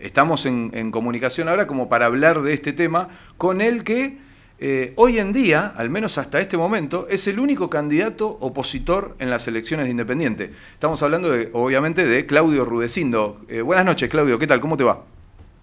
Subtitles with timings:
[0.00, 4.18] estamos en, comunicación ahora como para hablar de este tema con el que
[4.58, 9.30] eh, hoy en día, al menos hasta este momento, es el único candidato opositor en
[9.30, 10.50] las elecciones de Independiente.
[10.72, 13.38] Estamos hablando, de, obviamente, de Claudio Rudecindo.
[13.48, 14.38] Eh, buenas noches, Claudio.
[14.38, 14.60] ¿Qué tal?
[14.60, 15.04] ¿Cómo te va?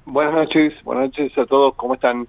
[0.05, 0.73] Buenas noches.
[0.83, 1.75] Buenas noches a todos.
[1.75, 2.27] ¿Cómo están?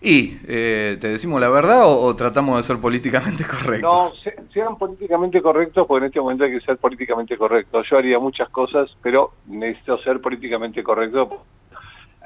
[0.00, 4.24] ¿Y eh, te decimos la verdad o, tratamos de ser políticamente correctos?
[4.24, 7.86] No, sean políticamente correctos porque en este momento hay que ser políticamente correctos.
[7.90, 11.42] Yo haría muchas cosas, pero necesito ser políticamente correcto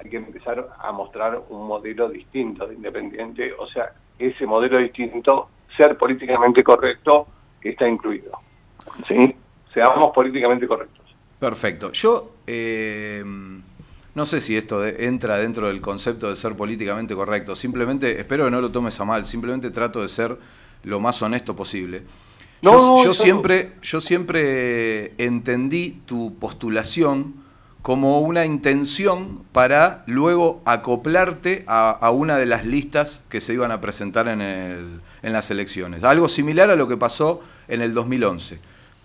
[0.02, 5.50] hay que empezar a mostrar un modelo distinto de independiente, o sea, ese modelo distinto,
[5.76, 7.26] ser políticamente correcto,
[7.60, 8.32] está incluido.
[9.06, 9.34] ¿Sí?
[9.74, 11.04] Seamos políticamente correctos.
[11.38, 11.92] Perfecto.
[11.92, 13.22] Yo eh,
[14.14, 17.54] no sé si esto entra dentro del concepto de ser políticamente correcto.
[17.54, 20.36] Simplemente, espero que no lo tomes a mal, simplemente trato de ser
[20.82, 22.02] lo más honesto posible.
[22.62, 27.34] yo, siempre, yo siempre entendí tu postulación
[27.82, 33.80] como una intención para luego acoplarte a, una de las listas que se iban a
[33.80, 36.04] presentar en, el, en, las elecciones.
[36.04, 38.60] Algo similar a lo que pasó en el 2011.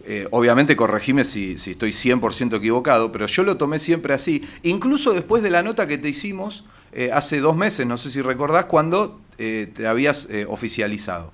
[0.07, 5.13] Eh, obviamente corregime si, si estoy 100% equivocado, pero yo lo tomé siempre así, incluso
[5.13, 8.65] después de la nota que te hicimos eh, hace dos meses, no sé si recordás,
[8.65, 11.33] cuando eh, te habías oficializado.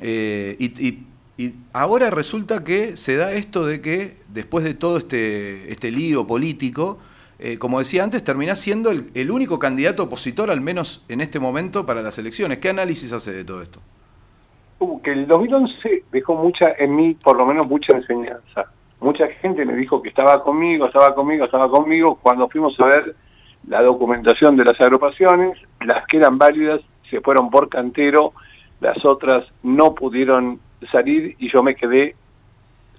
[0.00, 1.04] y
[1.72, 6.98] ahora resulta que se da esto de que después de todo este, este lío político,
[7.58, 12.02] como decía antes, termina siendo el, único candidato opositor, al menos en este momento, para
[12.02, 12.58] las elecciones.
[12.58, 13.80] ¿Qué análisis hace de todo esto?
[15.02, 18.66] Que el 2011 dejó mucha, en mí por lo menos mucha enseñanza.
[19.00, 22.18] Mucha gente me dijo que estaba conmigo, estaba conmigo, estaba conmigo.
[22.22, 23.16] Cuando fuimos a ver
[23.66, 28.32] la documentación de las agrupaciones, las que eran válidas se fueron por cantero,
[28.80, 30.60] las otras no pudieron
[30.92, 32.14] salir y yo me quedé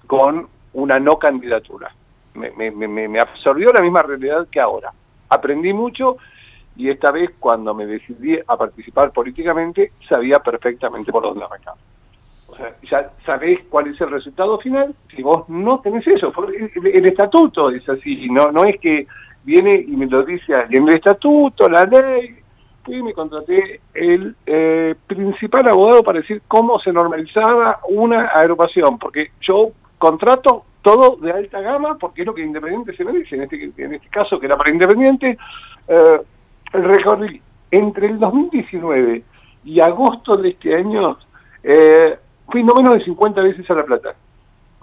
[0.07, 1.93] con una no candidatura.
[2.33, 4.91] Me, me, me, absorbió la misma realidad que ahora.
[5.29, 6.17] Aprendí mucho
[6.75, 11.75] y esta vez cuando me decidí a participar políticamente sabía perfectamente por dónde arrancar.
[12.47, 16.31] O sea, ya sabés cuál es el resultado final si vos no tenés eso.
[16.83, 19.07] El, estatuto es así, no, no es que
[19.43, 20.87] viene y me lo dice alguien.
[20.87, 22.37] El estatuto, la ley,
[22.87, 29.31] y me contraté el eh, principal abogado para decir cómo se normalizaba una agrupación, porque
[29.41, 33.43] yo contrato todo de alta gama, porque es lo que Independiente se me dice, en
[33.43, 35.37] este, en este caso que era para Independiente,
[35.87, 36.19] eh,
[36.71, 37.41] recorrí
[37.71, 39.23] entre el 2019
[39.65, 41.17] y agosto de este año,
[41.63, 42.17] eh,
[42.49, 44.15] fui no menos de 50 veces a La Plata,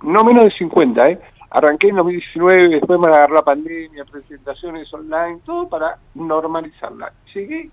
[0.03, 1.21] no menos de 50, ¿eh?
[1.51, 7.13] Arranqué en 2019, después me agarró la pandemia, presentaciones online, todo para normalizarla.
[7.33, 7.71] Llegué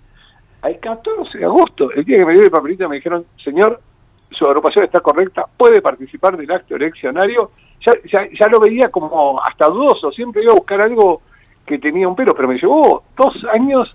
[0.62, 3.82] al 14 de agosto, el día que me dio el papelito me dijeron, señor,
[4.30, 7.52] su agrupación está correcta, puede participar del acto eleccionario,
[7.86, 11.22] ya, ya, lo veía como hasta dudoso, siempre iba a buscar algo
[11.66, 13.94] que tenía un pero, pero me llevó dos años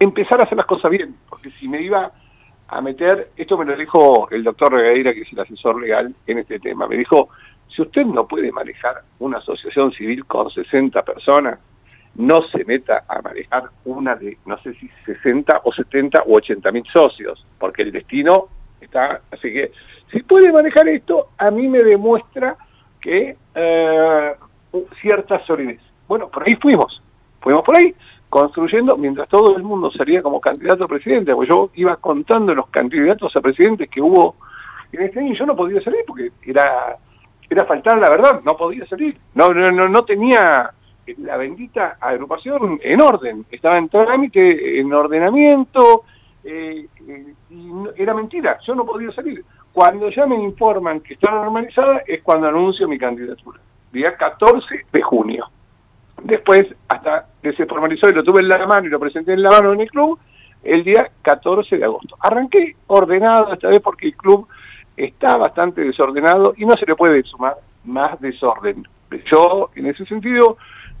[0.00, 2.10] empezar a hacer las cosas bien, porque si me iba
[2.68, 6.38] a meter, esto me lo dijo el doctor Regueira, que es el asesor legal en
[6.38, 7.28] este tema, me dijo,
[7.68, 11.58] si usted no puede manejar una asociación civil con 60 personas,
[12.16, 16.72] no se meta a manejar una de, no sé si 60 o 70 o 80
[16.72, 18.48] mil socios, porque el destino
[18.80, 19.70] está, así que
[20.10, 22.56] si puede manejar esto, a mí me demuestra
[23.00, 24.32] que eh,
[25.00, 25.80] cierta solidez.
[26.08, 27.00] Bueno, por ahí fuimos,
[27.40, 27.94] fuimos por ahí
[28.30, 32.68] construyendo mientras todo el mundo salía como candidato a presidente, porque yo iba contando los
[32.68, 34.36] candidatos a presidentes que hubo
[34.92, 36.96] en este año y yo no podía salir porque era
[37.50, 40.70] era faltar la verdad, no podía salir, no no no, no tenía
[41.18, 46.04] la bendita agrupación en orden, estaba en trámite, en ordenamiento,
[46.44, 49.44] eh, eh, y era mentira, yo no podía salir.
[49.72, 53.58] Cuando ya me informan que está normalizada es cuando anuncio mi candidatura,
[53.92, 55.46] día 14 de junio.
[56.24, 59.42] Después, hasta que se formalizó y lo tuve en la mano y lo presenté en
[59.42, 60.18] la mano en el club,
[60.62, 62.16] el día 14 de agosto.
[62.20, 64.46] Arranqué ordenado esta vez porque el club
[64.96, 68.86] está bastante desordenado y no se le puede sumar más desorden.
[69.32, 70.58] Yo, en ese sentido,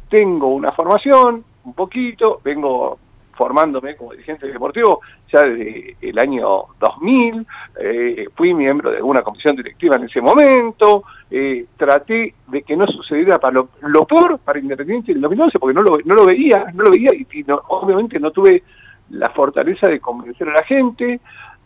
[0.08, 2.98] tengo una formación, un poquito, vengo
[3.32, 5.00] formándome como dirigente deportivo
[5.32, 7.46] ya desde el año 2000,
[7.80, 12.86] eh, fui miembro de una comisión directiva en ese momento, eh, traté de que no
[12.86, 16.66] sucediera para lo, peor para Independiente en el 2011, porque no lo, no lo veía,
[16.74, 17.26] no lo veía y,
[17.68, 18.62] obviamente no tuve
[19.10, 21.20] la fortaleza de convencer a la gente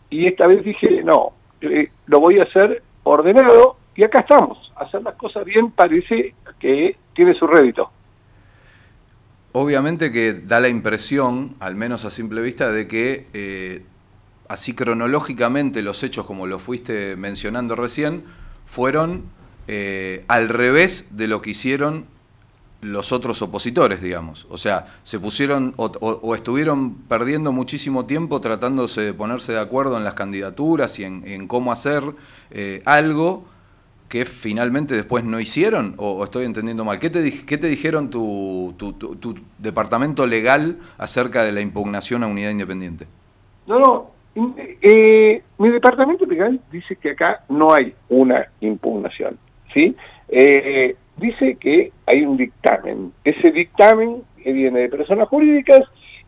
[0.09, 5.01] y esta vez dije, no, eh, lo voy a hacer ordenado y acá estamos, hacer
[5.01, 7.89] las cosas bien parece que tiene su rédito
[9.55, 13.85] obviamente que da la impresión, al menos a simple vista, de que eh,
[14.49, 18.25] así cronológicamente los hechos, como lo fuiste mencionando recién,
[18.65, 19.23] fueron
[19.69, 22.05] eh, al revés de lo que hicieron
[22.81, 24.45] los otros opositores, digamos.
[24.49, 30.03] O sea, se pusieron o, estuvieron perdiendo muchísimo tiempo tratándose de ponerse de acuerdo en
[30.03, 32.03] las candidaturas y en, cómo hacer
[32.51, 33.45] eh, algo
[34.15, 36.99] que finalmente después no hicieron, o, estoy entendiendo mal.
[36.99, 42.51] ¿Qué te, qué te dijeron tu, tu, departamento legal acerca de la impugnación a unidad
[42.51, 43.07] independiente?
[43.67, 44.11] No, no.
[44.81, 49.37] Eh, mi departamento legal dice que acá no hay una impugnación,
[49.73, 49.93] ¿sí?
[50.29, 53.11] Eh, dice que hay un dictamen.
[53.21, 55.81] Ese dictamen viene de personas jurídicas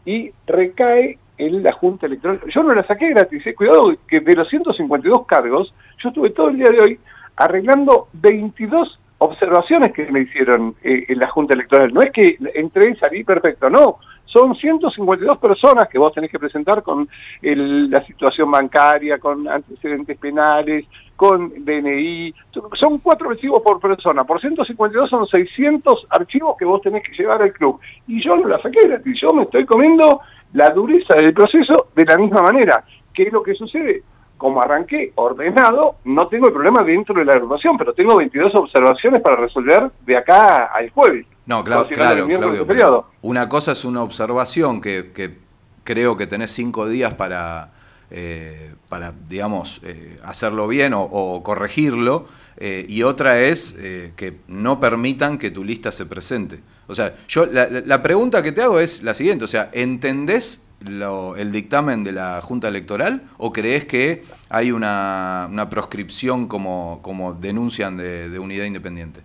[0.06, 2.42] y recae en la Junta Electoral.
[2.54, 3.56] Yo no la saqué gratis, eh.
[3.56, 5.74] cuidado que de los 152 cargos,
[6.04, 7.00] yo estuve todo el día de hoy
[7.38, 11.94] arreglando 22 observaciones que me hicieron eh, en la Junta Electoral.
[11.94, 14.00] No es que entré y salí perfecto, no.
[14.26, 17.08] Son 152 personas que vos tenés que presentar con
[17.42, 20.86] la situación bancaria, con antecedentes penales,
[21.16, 22.34] con DNI.
[22.74, 24.26] Son cuatro archivos por persona.
[24.26, 27.80] Por 152 son 600 archivos que vos tenés que llevar al club.
[28.06, 29.20] Y yo no la saqué gratis.
[29.22, 30.20] Yo me estoy comiendo
[30.54, 32.84] la dureza del proceso de la misma manera.
[33.14, 34.04] ¿Qué es lo que sucede?
[34.38, 39.22] Como arranqué ordenado, no tengo el problema dentro de la agrupación, pero tengo 22 observaciones
[39.22, 41.26] para resolver de acá al jueves.
[41.46, 45.38] No, claro, claro, Claudio, una cosa es una observación que, que
[45.84, 47.72] creo que tenés cinco días para,
[48.12, 53.74] eh, para digamos, eh, hacerlo bien o, corregirlo, eh, y otra es
[54.16, 56.60] que no permitan que tu lista se presente.
[56.88, 60.62] O sea, yo la, la pregunta que te hago es la siguiente, o sea, ¿entendés
[60.86, 67.34] el dictamen de la Junta Electoral o crees que hay una, una proscripción como, como
[67.34, 69.22] denuncian de, unidad independiente?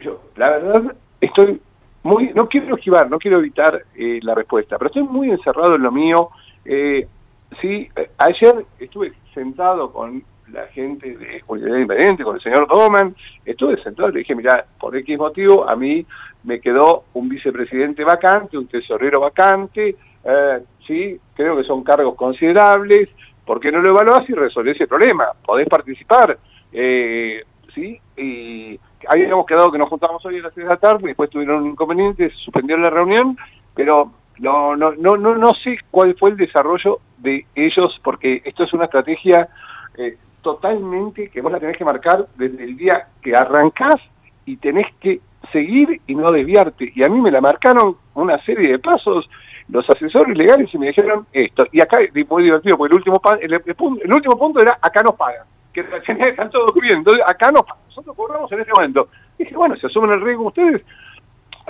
[0.00, 1.60] Yo, la verdad, estoy
[2.02, 5.82] muy, no quiero esquivar, no quiero evitar eh, la respuesta, pero estoy muy encerrado en
[5.82, 6.30] lo mío.
[6.64, 7.06] Eh,
[7.60, 10.22] sí, eh, ayer estuve sentado con
[10.52, 13.14] la gente de Unidad Independiente, con el señor Doman,
[13.44, 16.06] estuve sentado y le dije, mira, por X motivo a mí
[16.44, 19.96] me quedó un vicepresidente vacante, un tesorero vacante,
[20.28, 23.08] eh, sí, creo que son cargos considerables,
[23.44, 25.26] ¿por qué no lo evaluás y resolvés ese problema?
[25.44, 26.36] Podés participar,
[26.72, 27.44] eh,
[27.74, 28.78] sí, y
[29.08, 31.70] habíamos quedado que nos juntamos hoy a las 6 de la tarde, después tuvieron un
[31.70, 33.36] inconveniente, se suspendió la reunión,
[33.74, 38.64] pero no, no, no, no, no sé cuál fue el desarrollo de ellos, porque esto
[38.64, 39.48] es una estrategia
[39.96, 44.00] eh, totalmente que vos la tenés que marcar desde el día que arrancás
[44.44, 45.20] y tenés que
[45.52, 46.92] seguir y no desviarte.
[46.94, 49.28] Y a mí me la marcaron una serie de pasos
[49.68, 51.66] los asesores legales y me dijeron esto.
[51.72, 55.16] Y acá es muy divertido, porque el último, el, el, último punto era acá nos
[55.16, 59.08] pagan, que están todos cubriendo, acá nos pagan, nosotros cobramos en este momento.
[59.38, 60.82] dije, bueno, se asumen el riesgo ustedes,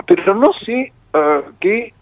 [0.05, 1.93] pero no sé uh, qué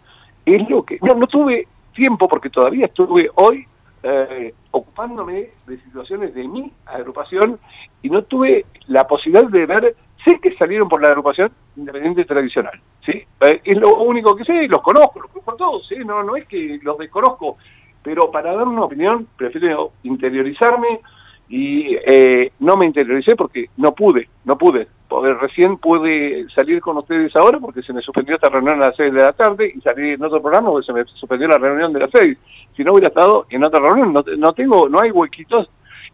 [0.45, 0.99] es lo que...
[1.01, 3.65] No, no tuve tiempo porque todavía estuve hoy
[4.03, 7.57] eh, ocupándome de situaciones de mi agrupación
[8.03, 9.95] y no tuve la posibilidad de ver,
[10.25, 13.23] sé que salieron por la agrupación independiente tradicional, ¿sí?
[13.41, 15.95] Eh, es lo único que sé, los conozco, los conozco a todos, ¿sí?
[16.05, 17.57] no, no es que los desconozco,
[18.01, 20.99] pero para dar una opinión prefiero interiorizarme
[21.47, 24.87] y eh, no me interioricé porque no pude, no pude.
[25.07, 28.95] Porque recién pude salir con ustedes ahora porque se me suspendió esta reunión a las
[28.95, 31.93] 6 de la tarde y salí en otro programa porque se me suspendió la reunión
[31.93, 32.37] de las 6.
[32.75, 35.69] Si no hubiera estado en otra reunión, no, no tengo, no hay huequitos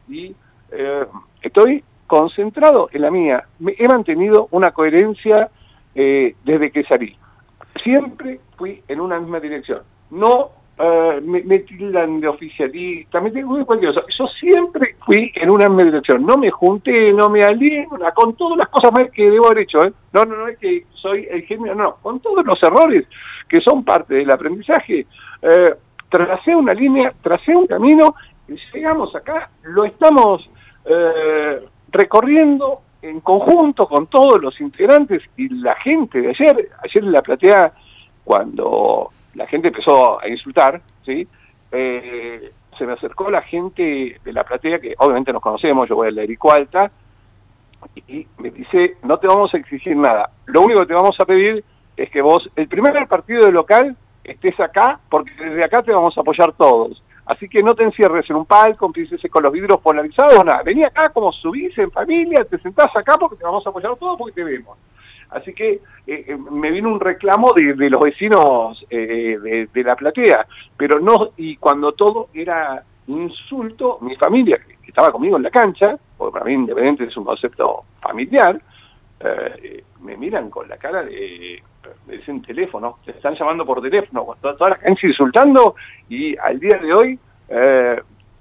[0.10, 0.36] y
[0.72, 1.06] eh,
[1.42, 3.46] estoy concentrado en la mía.
[3.78, 5.50] He mantenido una coherencia
[5.96, 7.16] eh, desde que salí.
[7.82, 9.80] Siempre fui en una misma dirección.
[10.10, 14.06] No uh, me, me, tildan de oficialista, me tengo cualquier cosa.
[14.20, 16.26] Yo siempre fui en una misma dirección.
[16.26, 19.82] No me junté, no me alié, con todas las cosas mal que debo haber hecho.
[19.86, 19.94] ¿eh?
[20.12, 23.08] No, no, no es que soy el genio, no, con todos los errores
[23.48, 25.06] que son parte del aprendizaje.
[25.42, 25.76] Eh,
[26.10, 28.16] tracé una línea, tracé un camino,
[28.74, 30.50] llegamos acá, lo estamos
[30.86, 37.12] eh, recorriendo en conjunto con todos los integrantes y la gente de ayer, ayer en
[37.12, 37.74] la platea,
[38.24, 41.28] cuando la gente empezó a insultar, ¿sí?
[41.72, 46.10] Eh, se me acercó la gente de la platea, que obviamente nos conocemos, yo voy
[46.10, 46.92] a la Erico Alta,
[48.08, 51.26] y me dice, no te vamos a exigir nada, lo único que te vamos a
[51.26, 51.64] pedir
[51.98, 56.18] es que vos, el primer partido de local, estés acá, porque desde acá te vamos
[56.18, 57.02] a apoyar todos.
[57.32, 60.64] Así que no te encierres en un palco, empieces con los vidrios polarizados, nada.
[60.64, 64.18] Vení acá como subís en familia, te sentás acá porque te vamos a apoyar todos
[64.18, 64.78] porque te vemos.
[65.30, 65.80] Así que eh,
[66.28, 70.46] eh, me vino un reclamo de, los vecinos eh, de, la platea,
[70.76, 75.98] pero no, y cuando todo era insulto, mi familia, que estaba conmigo en la cancha,
[76.18, 78.60] porque para mí independiente es un concepto familiar,
[80.02, 81.62] me miran con la cara de,
[82.08, 85.76] me dicen teléfono, se están llamando por teléfono, toda, toda la cancha insultando,
[86.10, 87.20] y al día de hoy,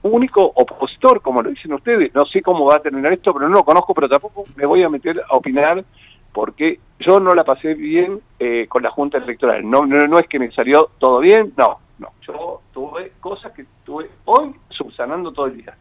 [0.02, 3.56] único opositor, como lo dicen ustedes, no sé cómo va a terminar esto, pero no
[3.56, 5.84] lo conozco, pero tampoco me voy a meter a opinar
[6.32, 9.68] porque yo no la pasé bien eh, con la Junta Electoral.
[9.68, 12.08] No, no, es que me salió todo bien, no, no.
[12.26, 15.74] Yo tuve cosas que tuve hoy subsanando todo el día.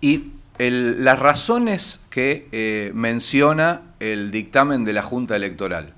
[0.00, 5.94] Y las razones que eh, menciona el dictamen de la Junta Electoral,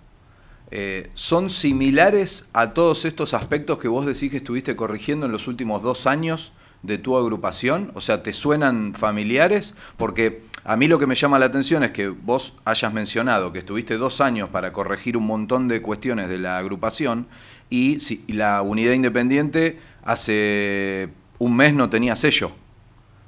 [0.70, 5.46] eh, ¿son similares a todos estos aspectos que vos decís que estuviste corrigiendo en los
[5.46, 7.92] últimos dos años de tu agrupación?
[7.94, 9.74] O sea, ¿te suenan familiares?
[9.96, 13.58] Porque a mí lo que me llama la atención es que vos hayas mencionado que
[13.58, 17.26] estuviste dos años para corregir un montón de cuestiones de la agrupación
[17.68, 22.52] y, si, la unidad independiente hace un mes no tenía sello.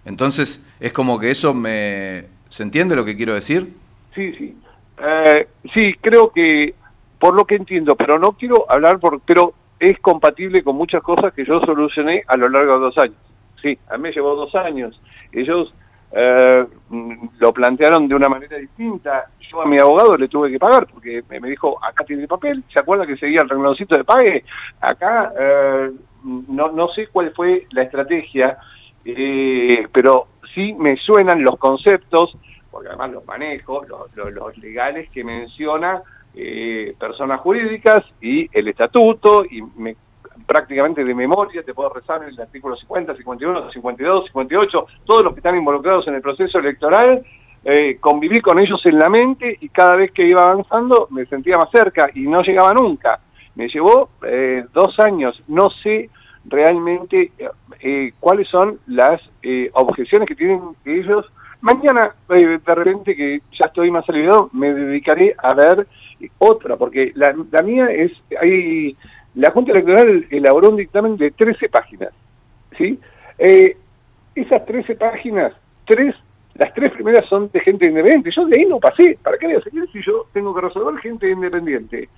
[0.06, 2.24] Entonces, es como que eso me...
[2.48, 3.74] ¿Se entiende lo que quiero decir?
[4.14, 4.56] Sí, sí.
[4.98, 6.74] Eh, sí, creo que
[7.18, 9.20] por lo que entiendo, pero no quiero hablar por...
[9.20, 13.16] Pero es compatible con muchas cosas que yo solucioné a lo largo de dos años.
[13.60, 14.98] Sí, a mí llevó dos años.
[15.32, 15.74] Ellos
[16.12, 16.64] eh,
[17.38, 19.26] lo plantearon de una manera distinta.
[19.50, 22.62] Yo a mi abogado le tuve que pagar porque me, dijo, acá tiene el papel,
[22.72, 24.44] ¿se acuerda que seguía el rengloncito de pague?
[24.80, 25.90] Acá eh,
[26.48, 28.56] no, no sé cuál fue la estrategia,
[29.14, 32.36] eh, pero sí me suenan los conceptos,
[32.70, 36.02] porque además los manejo, los, los legales que menciona
[36.98, 39.96] personas jurídicas y el estatuto, y me
[40.46, 45.40] prácticamente de memoria, te puedo rezar el artículo 50, 51, 52, 58, todos los que
[45.40, 47.20] están involucrados en el proceso electoral,
[47.64, 51.56] eh, conviví con ellos en la mente y cada vez que iba avanzando me sentía
[51.56, 53.20] más cerca y no llegaba nunca.
[53.56, 56.10] Me llevó eh, dos años, no sé
[56.44, 57.32] realmente
[57.80, 59.20] eh, cuáles son las
[59.72, 61.26] objeciones que tienen ellos.
[61.60, 65.86] Mañana, de repente que ya estoy más aliviado, me dedicaré a ver
[66.38, 68.96] otra, porque la, la mía es, hay
[69.36, 72.10] la Junta Electoral elaboró un dictamen de 13 páginas.
[72.76, 72.98] ¿sí?
[73.38, 73.76] Eh,
[74.34, 75.52] esas 13 páginas,
[75.86, 76.14] tres,
[76.54, 78.30] las tres primeras son de gente independiente.
[78.34, 79.18] Yo de ahí no pasé.
[79.22, 82.08] ¿Para qué voy a seguir si yo tengo que resolver gente independiente?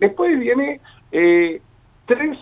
[0.00, 0.80] Después viene
[1.12, 1.60] eh,
[2.06, 2.38] tres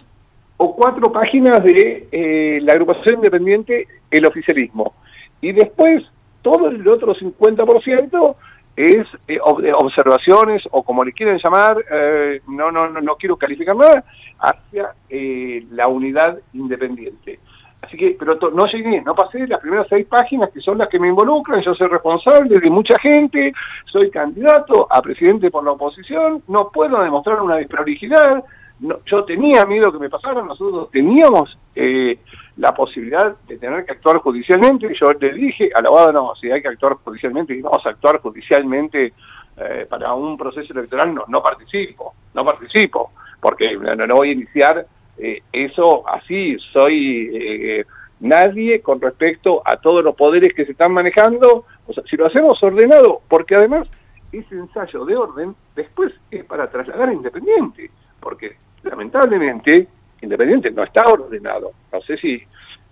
[0.58, 4.94] o cuatro páginas de eh, la agrupación independiente, el oficialismo.
[5.40, 6.04] Y después
[6.42, 8.36] todo el otro 50%
[8.76, 13.74] es eh, observaciones o como le quieren llamar, eh, no, no, no, no quiero calificar
[13.74, 14.04] nada,
[14.38, 17.40] hacia eh, la unidad independiente.
[17.80, 20.98] Así que, pero no llegué, no pasé las primeras seis páginas que son las que
[20.98, 23.52] me involucran, yo soy responsable de mucha gente,
[23.86, 28.44] soy candidato a presidente por la oposición, no puedo demostrar una desprolijidad,
[28.80, 32.18] no, yo tenía miedo que me pasara, nosotros teníamos eh,
[32.56, 36.50] la posibilidad de tener que actuar judicialmente, y yo le dije al abogado, no, si
[36.50, 39.12] hay que actuar judicialmente, y vamos a actuar judicialmente
[39.56, 44.86] eh, para un proceso electoral, no, no participo, no participo, porque no, voy a iniciar
[45.18, 47.84] eh, eso así, soy
[48.20, 52.26] nadie con respecto a todos los poderes que se están manejando, o sea, si lo
[52.26, 53.88] hacemos ordenado, porque además
[54.32, 57.90] ese ensayo de orden después es para trasladar a Independiente,
[58.20, 58.56] porque
[58.96, 59.88] lamentablemente
[60.22, 61.72] Independiente no está ordenado.
[61.92, 62.42] No sé si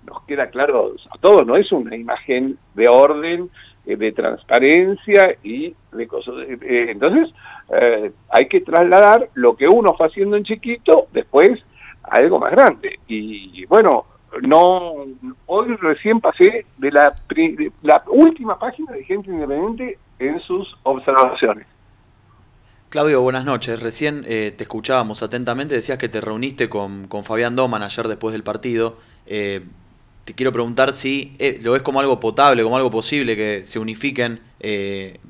[0.07, 3.51] nos queda claro a todos, no es una imagen de orden,
[3.87, 6.35] eh, de transparencia y de cosas.
[6.47, 7.35] Eh, eh, entonces,
[8.29, 11.65] hay que trasladar lo que uno fue haciendo en chiquito después
[12.03, 12.99] a algo más grande.
[13.09, 14.05] Y, bueno,
[14.47, 15.07] no
[15.47, 21.67] hoy recién pasé de la, de la última página de gente independiente en sus observaciones.
[22.95, 23.81] Claudio, buenas noches.
[23.81, 28.45] Recién eh, te escuchábamos atentamente, decías que te reuniste con, Fabián Doman ayer después del
[28.45, 28.97] partido.
[29.27, 29.63] Eh,
[30.25, 33.81] te quiero preguntar si eh, lo ves como algo potable, como algo posible que se
[33.81, 34.39] unifiquen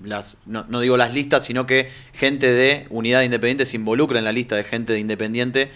[0.03, 4.33] las, no, digo las listas, sino que gente de unidad independiente se involucre en la
[4.33, 5.71] lista de gente de independiente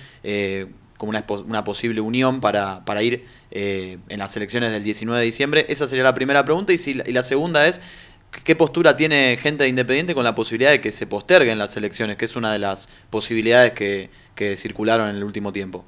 [0.99, 5.65] como una, una, posible unión para, para ir en las elecciones del 19 de diciembre.
[5.71, 6.75] Esa sería la primera pregunta.
[6.75, 7.81] Y, si, y la segunda es
[8.31, 12.17] ¿Qué postura tiene gente de Independiente con la posibilidad de que se posterguen las elecciones,
[12.17, 14.11] que es una de las posibilidades que,
[14.57, 15.85] circularon en el último tiempo?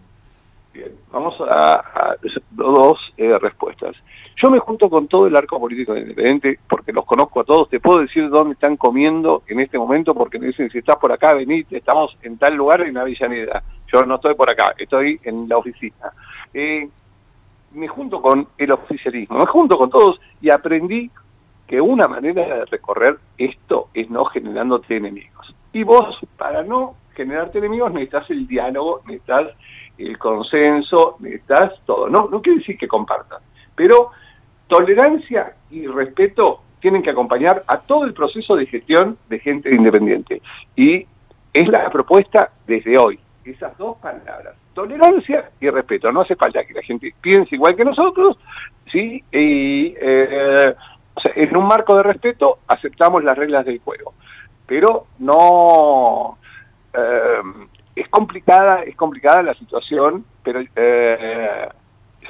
[0.73, 2.17] Bien, vamos a,
[2.51, 3.97] dos eh, respuestas.
[4.43, 7.69] Yo me junto con todo el arco político de Independiente porque los conozco a todos.
[7.69, 11.13] Te puedo decir dónde están comiendo en este momento porque me dicen si estás por
[11.13, 13.63] acá, venid, estamos en tal lugar en Avellaneda.
[13.93, 16.13] Yo no estoy por acá, estoy en la oficina.
[16.55, 16.89] Eh,
[17.73, 21.11] me junto con el oficialismo, me junto con todos y aprendí
[21.71, 25.55] que una manera de recorrer esto es no generándote enemigos.
[25.73, 29.53] Y vos, para no generarte enemigos, necesitas el diálogo, necesitas
[29.97, 32.09] el consenso, necesitas todo.
[32.09, 33.39] No, no quiere decir que compartan,
[33.77, 34.11] pero
[34.67, 40.43] tolerancia y respeto tienen que acompañar a todo el proceso de gestión de gente independiente.
[40.75, 41.07] Y
[41.55, 43.17] es la propuesta desde hoy.
[43.45, 46.11] Esas dos palabras, tolerancia y respeto.
[46.11, 48.37] No hace falta que la gente piense igual que nosotros,
[48.91, 49.23] ¿sí?
[49.31, 50.75] Y eh,
[51.25, 54.15] en un marco de respeto aceptamos las reglas del juego.
[54.67, 56.39] pero no...
[56.93, 57.43] Eh,
[57.97, 61.69] es complicada, es complicada la situación, pero eh,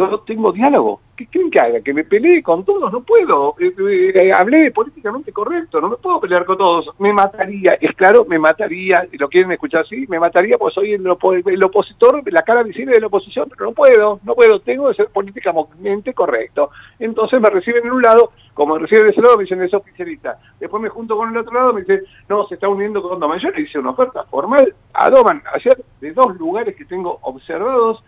[0.09, 1.01] yo tengo diálogo.
[1.17, 1.81] ¿Qué quieren que haga?
[1.81, 2.91] ¿Que me pelee con todos?
[2.91, 3.55] No puedo.
[3.59, 3.73] Eh,
[4.15, 6.89] eh, hablé políticamente correcto, no me puedo pelear con todos.
[6.99, 11.03] Me mataría, es claro, me mataría, lo quieren escuchar así, me mataría porque soy el,
[11.03, 14.95] el opositor, la cara visible de la oposición, pero no puedo, no puedo, tengo que
[14.95, 16.71] ser políticamente correcto.
[16.99, 19.75] Entonces me reciben en un lado, como me reciben de ese lado, me dicen, es
[19.75, 20.39] oficialista.
[20.59, 23.41] Después me junto con el otro lado, me dicen, no, se está uniendo con Doman.
[23.41, 28.03] Yo le hice una oferta formal a Doman ayer de dos lugares que tengo observados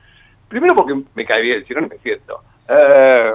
[0.53, 2.43] Primero porque me cae bien, si no, no me siento.
[2.69, 3.33] Eh,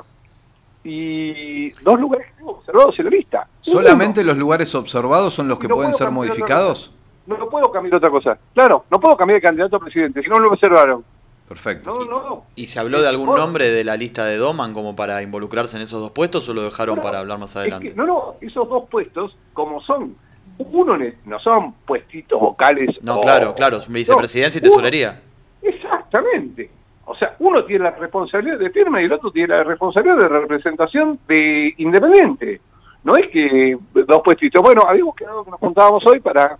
[0.83, 3.47] y dos lugares observados en la lista.
[3.59, 6.93] ¿Solamente los lugares observados son los que pueden ser modificados?
[7.25, 8.37] No, no puedo cambiar otra cosa.
[8.53, 11.03] Claro, no puedo cambiar de candidato a presidente, si no lo observaron.
[11.47, 11.97] Perfecto.
[11.97, 12.43] No, no.
[12.55, 15.81] ¿Y se habló de algún nombre de la lista de Doman como para involucrarse en
[15.81, 17.93] esos dos puestos o lo dejaron para hablar más adelante?
[17.95, 20.15] no, no, esos dos puestos, como son,
[20.59, 22.95] uno no son puestitos vocales.
[23.01, 25.19] No, claro, claro, vicepresidencia y tesorería.
[25.63, 26.76] exactamente.
[27.09, 30.27] O sea, uno tiene la responsabilidad de firma y el otro tiene la responsabilidad de
[30.27, 32.59] representación de Independiente.
[33.05, 34.61] No es que dos puestitos.
[34.61, 36.57] Bueno, habíamos quedado que nos juntábamos hoy para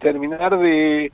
[0.00, 1.12] terminar de,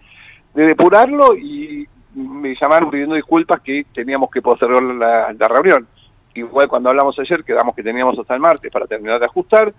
[0.54, 5.86] depurarlo y me llamaron pidiendo disculpas que teníamos que postergar la, la reunión.
[6.32, 9.74] Igual cuando hablamos ayer quedamos que teníamos hasta el martes para terminar de ajustar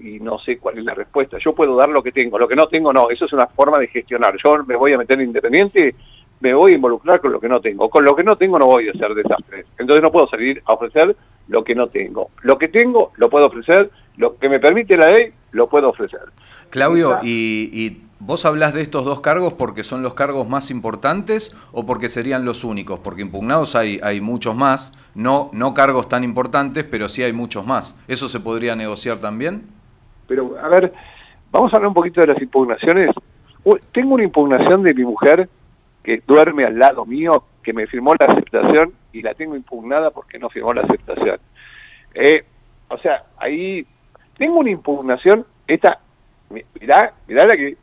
[0.00, 1.38] y no sé cuál es la respuesta.
[1.38, 3.80] Yo puedo dar lo que tengo, lo que no tengo no, eso es una forma
[3.80, 4.36] de gestionar.
[4.44, 5.96] Yo me voy a meter independiente
[6.40, 7.88] me voy a involucrar con lo que no tengo.
[7.90, 9.66] Con lo que no tengo no voy a hacer desastres.
[9.78, 11.16] Entonces no puedo salir a ofrecer
[11.48, 12.30] lo que no tengo.
[12.42, 16.20] Lo que tengo lo puedo ofrecer, lo que me permite la ley lo puedo ofrecer.
[16.70, 21.86] Claudio, ¿y, vos hablas de estos dos cargos porque son los cargos más importantes o
[21.86, 23.00] porque serían los únicos?
[23.00, 27.66] Porque impugnados hay, hay muchos más, no, no cargos tan importantes, pero sí hay muchos
[27.66, 27.98] más.
[28.06, 29.62] ¿Eso se podría negociar también?
[30.26, 30.92] Pero, a ver,
[31.50, 33.10] vamos a hablar un poquito de las impugnaciones.
[33.92, 35.48] Tengo una impugnación de mi mujer
[36.08, 40.38] que duerme al lado mío, que me firmó la aceptación y la tengo impugnada porque
[40.38, 41.38] no firmó la aceptación.
[42.14, 42.46] Eh,
[42.88, 43.86] o sea, ahí
[44.38, 45.98] tengo una impugnación, esta,
[46.48, 47.76] mirá, mirá la que,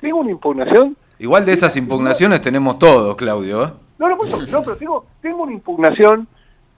[0.00, 0.96] tengo una impugnación.
[1.20, 3.64] Igual de esas impugnaciones tenemos todos, Claudio.
[3.64, 3.72] ¿eh?
[3.96, 6.26] No, no, no, pero tengo, tengo una impugnación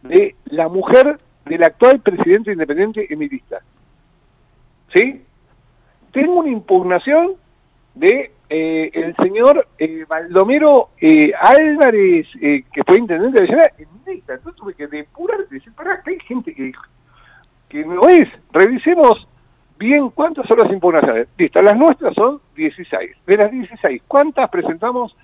[0.02, 3.60] de la mujer del actual presidente independiente en mi lista.
[4.94, 5.22] ¿Sí?
[6.12, 7.36] Tengo una impugnación
[7.94, 13.88] de eh, el señor eh, Baldomero eh, Álvarez, eh, que fue intendente de la en
[14.06, 16.72] neta, entonces tuve que depurar, decir, pará, que hay gente que,
[17.68, 19.26] que no es, revisemos
[19.78, 21.28] bien cuántas son las impugnaciones.
[21.36, 23.16] Listo, las nuestras son 16.
[23.26, 25.16] De las 16, ¿cuántas presentamos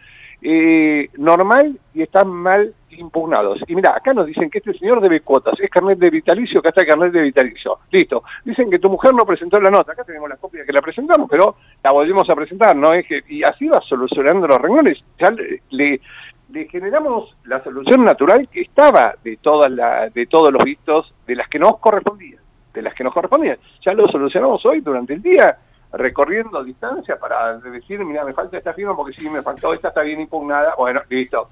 [0.42, 3.60] eh, normal y están mal impugnados.
[3.66, 6.70] Y mira, acá nos dicen que este señor debe cuotas, es carnet de vitalicio, acá
[6.70, 7.78] está el carnet de vitalicio.
[7.90, 8.22] Listo.
[8.44, 11.28] Dicen que tu mujer no presentó la nota, acá tenemos la copia que la presentamos,
[11.30, 12.92] pero la volvimos a presentar, ¿no?
[12.92, 14.98] Es y así va solucionando los renglones.
[15.18, 20.62] Ya le, le, generamos la solución natural que estaba de todas la, de todos los
[20.64, 22.40] vistos, de las que nos correspondían,
[22.74, 23.58] de las que nos correspondían.
[23.84, 25.56] Ya lo solucionamos hoy durante el día
[25.92, 30.02] recorriendo distancia para decir, mira, me falta esta firma porque sí, me faltó, esta está
[30.02, 31.48] bien impugnada, bueno, listo.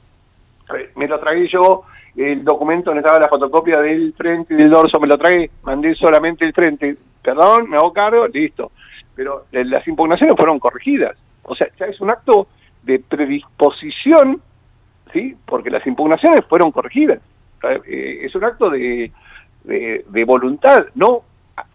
[0.97, 5.01] Me lo tragué yo, el documento donde estaba la fotocopia del frente y del dorso,
[5.01, 8.71] me lo tragué, mandé solamente el frente, perdón, me hago cargo, listo.
[9.15, 12.49] Pero eh, las impugnaciones fueron corregidas, o sea, ya es un acto
[12.83, 14.41] de predisposición,
[15.13, 15.35] ¿sí?
[15.47, 17.21] Porque las impugnaciones fueron corregidas.
[17.87, 19.11] Eh, es un acto de,
[19.65, 21.23] de voluntad, no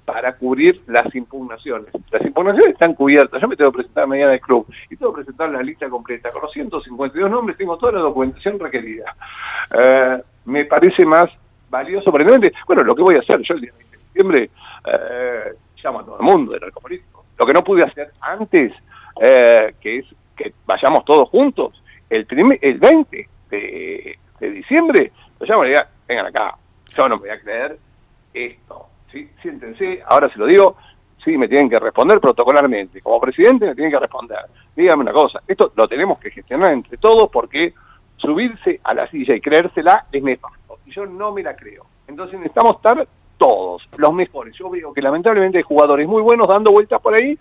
[0.06, 1.89] para cubrir las impugnaciones.
[2.12, 3.42] Las impugnaciones están cubiertas.
[3.42, 6.30] Yo me tengo que presentar mañana del club y tengo que presentar la lista completa.
[6.32, 9.16] Con los 152 nombres tengo toda la documentación requerida.
[9.72, 11.30] Eh, me parece más
[11.70, 14.50] valioso, probablemente, bueno, lo que voy a hacer yo el día 20 de diciembre,
[14.86, 17.26] eh, llamo a todo el mundo del arco político.
[17.39, 18.74] Lo que no pude hacer antes,
[19.22, 22.28] eh, que es que vayamos todos juntos, el,
[22.62, 26.56] el 20 de, diciembre, lo llamo y digo, vengan acá,
[26.96, 27.78] yo no me voy a creer
[28.34, 29.30] esto ¿sí?
[29.41, 30.76] siéntense, ahora se lo digo,
[31.23, 33.02] sí, me tienen que responder protocolarmente.
[33.02, 34.39] Como presidente me tienen que responder.
[34.76, 37.73] Dígame una cosa, esto lo tenemos que gestionar entre todos porque
[38.17, 40.80] subirse a la silla y creérsela es nefasto.
[40.86, 41.86] Y yo no me la creo.
[42.08, 44.56] Entonces necesitamos estar todos, los mejores.
[44.58, 47.38] Yo veo que lamentablemente hay jugadores muy buenos dando vueltas por ahí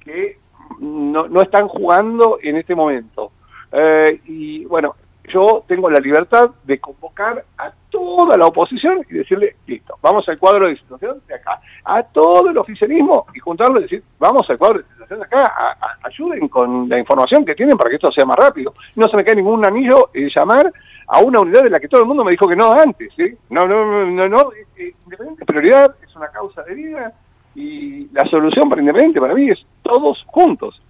[0.00, 0.38] que
[0.80, 3.32] no, no están jugando en este momento.
[3.72, 4.94] Eh, y bueno,
[5.32, 10.38] yo tengo la libertad de convocar a toda la oposición y decirle, listo, vamos al
[10.38, 14.58] cuadro de situación de acá, a todo el oficialismo y juntarlo y decir, vamos al
[14.58, 18.26] cuadro de situación de acá, ayuden con la información que tienen para que esto sea
[18.26, 18.74] más rápido.
[18.96, 20.70] No se me cae ningún anillo eh, llamar
[21.06, 23.36] a una unidad de la que todo el mundo me dijo que no antes, ¿sí?
[23.50, 27.12] No, no, no, no, no, independiente prioridad, es una causa de vida,
[27.54, 30.82] Y la solución para Independiente para mí es todos juntos.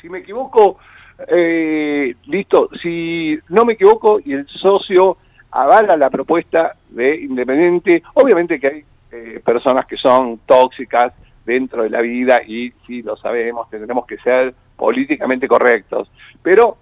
[0.00, 0.78] Si me equivoco,
[1.28, 2.68] eh, listo.
[2.82, 5.16] Si no me equivoco y el socio
[5.50, 11.12] avala la propuesta de Independiente, obviamente que hay eh, personas que son tóxicas
[11.46, 16.10] dentro de la vida y si lo sabemos, tendremos que ser políticamente correctos.
[16.42, 16.78] Pero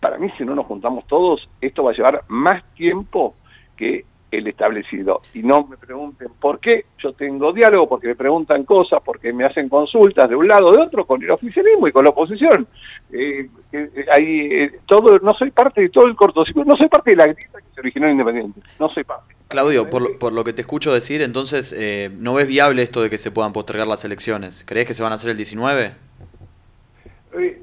[0.00, 3.34] para mí, si no nos juntamos todos, esto va a llevar más tiempo
[3.76, 4.04] que
[4.38, 5.18] el establecido.
[5.34, 9.44] Y no me pregunten por qué, yo tengo diálogo, porque me preguntan cosas, porque me
[9.44, 12.66] hacen consultas de un lado o de otro con el oficialismo y con la oposición.
[13.12, 17.16] Eh, eh, eh, todo, no soy parte de todo el cortocircuito, no soy parte de
[17.16, 19.34] la grieta que se originó en Independiente, no soy parte.
[19.48, 21.74] Claudio, por lo, por lo que te escucho decir, entonces,
[22.18, 24.64] ¿no ves viable esto de que se puedan postergar las elecciones?
[24.66, 25.92] ¿Crees que se van a hacer el 19?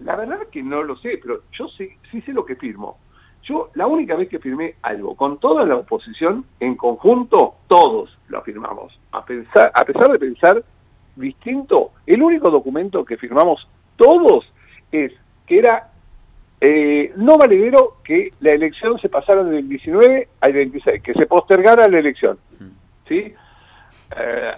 [0.03, 2.97] la verdad que no lo sé, pero yo sí, sí sé lo que firmo.
[3.43, 8.39] Yo la única vez que firmé algo con toda la oposición, en conjunto, todos lo
[8.39, 8.97] afirmamos.
[9.11, 10.63] A, pensar, a pesar de pensar
[11.15, 14.45] distinto, el único documento que firmamos todos
[14.91, 15.11] es
[15.47, 15.89] que era
[16.59, 21.87] eh, no valedero que la elección se pasara del 19 al 26, que se postergara
[21.87, 22.37] la elección.
[23.07, 23.33] ¿sí?
[24.15, 24.51] Eh,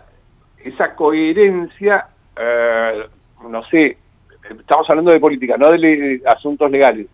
[0.66, 3.06] esa coherencia, eh,
[3.48, 3.98] no sé,
[4.60, 7.08] estamos hablando de política, no de asuntos legales.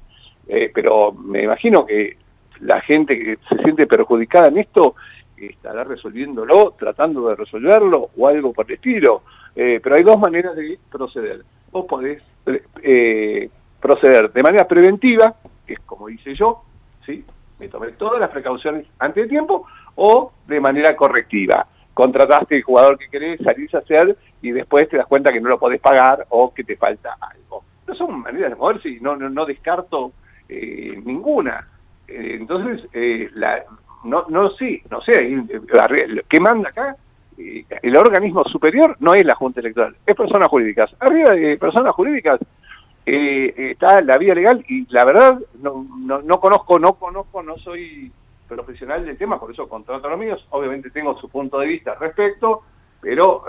[0.51, 2.17] Eh, pero me imagino que
[2.61, 4.95] la gente que se siente perjudicada en esto
[5.37, 9.21] estará resolviéndolo, tratando de resolverlo o algo por el estilo.
[9.55, 11.43] Eh, pero hay dos maneras de proceder.
[11.71, 12.21] Vos podés
[12.81, 13.47] eh,
[13.79, 15.35] proceder de manera preventiva,
[15.67, 16.63] que es como hice yo,
[17.05, 17.23] ¿sí?
[17.59, 21.65] me tomé todas las precauciones antes de tiempo, o de manera correctiva.
[21.93, 25.49] Contrataste el jugador que querés, salís a hacer y después te das cuenta que no
[25.49, 27.63] lo podés pagar o que te falta algo.
[27.85, 30.13] No son maneras de moverse y no, no, no descarto
[30.49, 31.67] eh, ninguna.
[32.07, 33.63] Eh, entonces, eh, la,
[34.03, 35.13] no, no, sí, no sé,
[36.27, 36.95] ¿qué manda acá?
[37.37, 40.93] el organismo superior no es la Junta Electoral, es personas jurídicas.
[40.99, 42.37] Arriba de personas jurídicas
[43.05, 48.11] está la vía legal y la verdad no, no, no, conozco, no conozco, no soy
[48.45, 51.99] profesional del tema, por eso contrato los míos, obviamente tengo su punto de vista al
[51.99, 52.63] respecto,
[52.99, 53.45] pero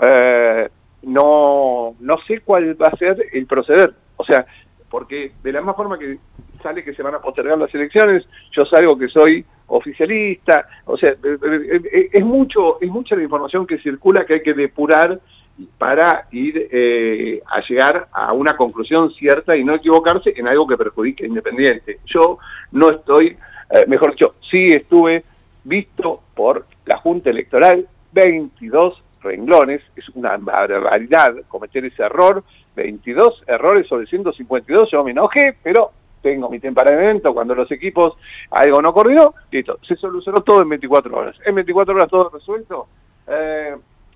[1.03, 3.93] no, no sé cuál va a ser el proceder.
[4.15, 4.45] O sea,
[4.91, 6.19] porque de la misma forma que
[6.61, 11.11] sale que se van a postergar las elecciones, yo salgo que soy oficialista, o sea,
[11.11, 15.19] eh, eh, eh, es mucho, es mucha la información que circula que hay que depurar
[15.77, 21.23] para ir a llegar a una conclusión cierta y no equivocarse en algo que perjudique
[21.23, 21.99] a Independiente.
[22.05, 22.39] Yo
[22.71, 23.37] no estoy,
[23.87, 25.23] mejor dicho, sí estuve
[25.63, 32.43] visto por la Junta Electoral 22 renglones, es una barbaridad cometer ese error,
[32.75, 38.13] 22 errores sobre 152, yo me enojé, pero tengo mi temperamento, cuando los equipos
[38.51, 41.35] algo no coordinó, listo, se solucionó todo en 24 horas.
[41.45, 42.87] En 24 horas todo resuelto,
[43.27, 43.75] eh,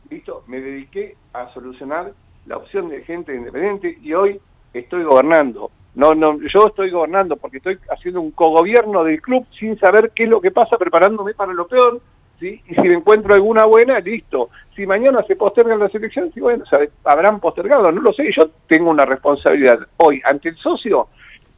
[0.10, 2.12] listo, me dediqué a solucionar
[2.46, 4.40] la opción de gente independiente y hoy
[4.74, 5.72] estoy gobernando.
[5.96, 10.24] No, no, yo estoy gobernando porque estoy haciendo un cogobierno del club sin saber qué
[10.24, 12.02] es lo que pasa, preparándome para lo peor,
[12.40, 12.62] ¿sí?
[12.68, 14.50] Y si encuentro alguna buena, listo.
[14.76, 16.64] Si mañana se postergan las elecciones, sí, bueno,
[17.04, 18.30] habrán postergado, no lo sé.
[18.36, 21.08] Yo tengo una responsabilidad hoy ante el socio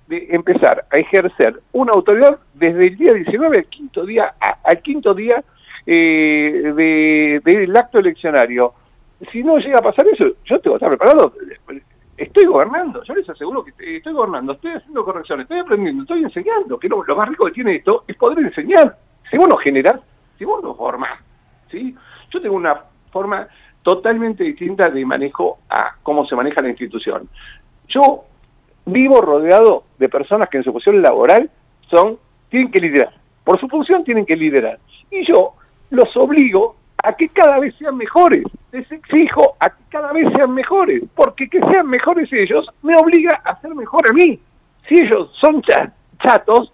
[0.08, 5.14] de empezar a ejercer una autoridad desde el día 19 al quinto día, al quinto
[5.14, 5.44] día
[5.86, 8.74] eh, del acto eleccionario.
[9.32, 11.34] Si no llega a pasar eso, yo tengo que estar preparado.
[12.18, 16.80] Estoy gobernando, yo les aseguro que estoy gobernando, estoy haciendo correcciones, estoy aprendiendo, estoy enseñando,
[16.80, 18.98] que lo, más rico que tiene esto es poder enseñar.
[19.30, 19.58] Si vos no
[20.38, 21.20] si vos no formás,
[21.72, 21.96] ¿sí?
[22.32, 23.48] Yo tengo una forma
[23.84, 27.30] totalmente distinta de manejo a cómo se maneja la institución.
[27.88, 28.26] Yo
[28.86, 31.50] vivo rodeado de personas que en su función laboral
[31.90, 32.18] son,
[32.50, 33.14] tienen que liderar.
[33.44, 34.80] Por su función tienen que liderar.
[35.10, 35.54] Y yo
[35.90, 38.44] los obligo a que cada vez sean mejores.
[38.72, 41.04] Les exijo a que cada vez sean mejores.
[41.16, 44.40] Porque que sean mejores ellos me obliga a ser mejor a mí.
[44.88, 45.62] Si ellos son
[46.22, 46.72] chatos,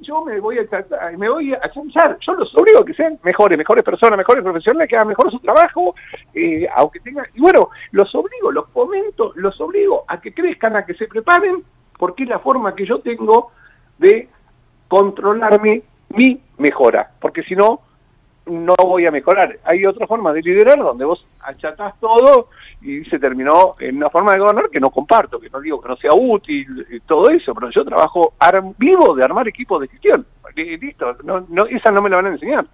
[0.00, 2.18] yo me voy a tratar, me voy a chanchar.
[2.20, 5.38] Yo los obligo a que sean mejores, mejores personas, mejores profesionales, que hagan mejor su
[5.40, 5.94] trabajo,
[6.34, 7.26] eh, aunque tengan...
[7.34, 11.62] Y bueno, los obligo, los comento, los obligo a que crezcan, a que se preparen,
[11.98, 13.52] porque es la forma que yo tengo
[13.98, 14.28] de
[14.88, 17.10] controlarme mi mejora.
[17.20, 17.80] Porque si no,
[18.50, 19.58] no voy a mejorar.
[19.64, 22.48] Hay otra forma de liderar donde vos achatás todo
[22.82, 25.88] y se terminó en una forma de gobernar que no comparto, que no digo que
[25.88, 28.34] no sea útil y todo eso, pero yo trabajo
[28.76, 30.26] vivo de armar equipos de gestión.
[30.54, 32.66] Listo, no, no, esa no me la van a enseñar.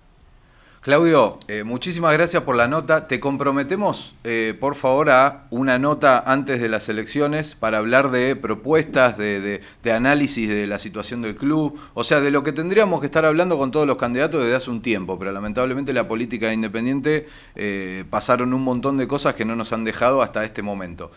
[0.87, 3.09] Claudio, eh, muchísimas gracias por la nota.
[3.09, 8.37] Te comprometemos, eh, por favor, a una nota antes de las elecciones para hablar de
[8.37, 13.07] propuestas, de, análisis de la situación del club, o sea, de lo que tendríamos que
[13.07, 17.27] estar hablando con todos los candidatos desde hace un tiempo, pero lamentablemente la política independiente
[17.57, 21.11] eh, pasaron un montón de cosas que no nos han dejado hasta este momento.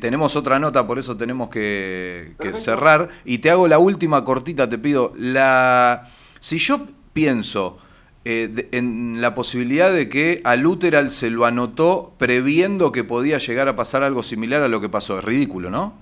[0.00, 3.10] tenemos otra nota, por eso tenemos que, que cerrar.
[3.26, 5.12] Y te hago la última cortita, te pido.
[5.18, 6.08] La,
[6.40, 7.78] si yo pienso
[8.24, 13.66] eh, en la posibilidad de que a Luteral se lo anotó previendo que podía llegar
[13.66, 15.18] a pasar algo similar a lo que pasó.
[15.18, 15.94] Es ridículo, ¿no?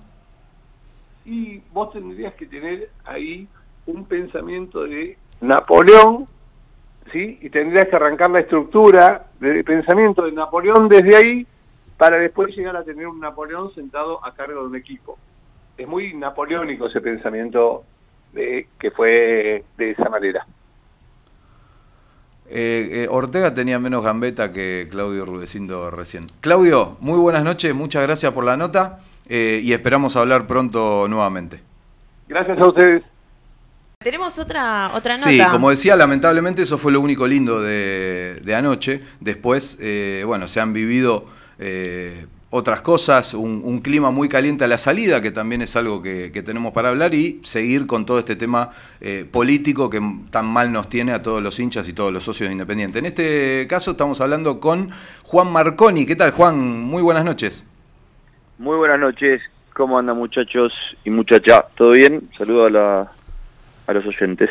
[1.25, 3.47] Y vos tendrías que tener ahí
[3.87, 6.27] un pensamiento de Napoleón,
[7.11, 7.39] ¿sí?
[7.41, 11.47] Y tendrías que arrancar la estructura de pensamiento de Napoleón desde ahí
[11.97, 15.17] para después llegar a tener un Napoleón sentado a cargo de un equipo.
[15.77, 17.83] Es muy napoleónico ese pensamiento
[18.33, 20.45] de que fue de esa manera.
[22.53, 26.25] Eh, eh, Ortega tenía menos gambeta que Claudio Rudecindo recién.
[26.41, 28.97] Claudio, muy buenas noches, muchas gracias por la nota
[29.29, 31.61] eh, y esperamos hablar pronto nuevamente.
[32.27, 33.03] Gracias a ustedes.
[33.99, 35.29] Tenemos otra, otra nota.
[35.29, 39.01] Sí, como decía, lamentablemente eso fue lo único lindo de, de anoche.
[39.21, 39.77] Después,
[40.25, 41.27] bueno, se han vivido
[42.53, 46.73] otras cosas, un, clima muy caliente a la salida, que también es algo que, tenemos
[46.73, 51.13] para hablar, y seguir con todo este tema eh, político que tan mal nos tiene
[51.13, 52.99] a todos los hinchas y todos los socios independientes.
[52.99, 54.89] En este caso estamos hablando con
[55.23, 56.05] Juan Marconi.
[56.05, 56.59] ¿Qué tal, Juan?
[56.59, 57.65] Muy buenas noches.
[58.57, 59.41] Muy buenas noches.
[59.73, 60.73] ¿Cómo andan muchachos
[61.05, 61.61] y muchachas?
[61.75, 62.21] ¿Todo bien?
[62.37, 63.09] Saludo a,
[63.87, 64.49] a los oyentes.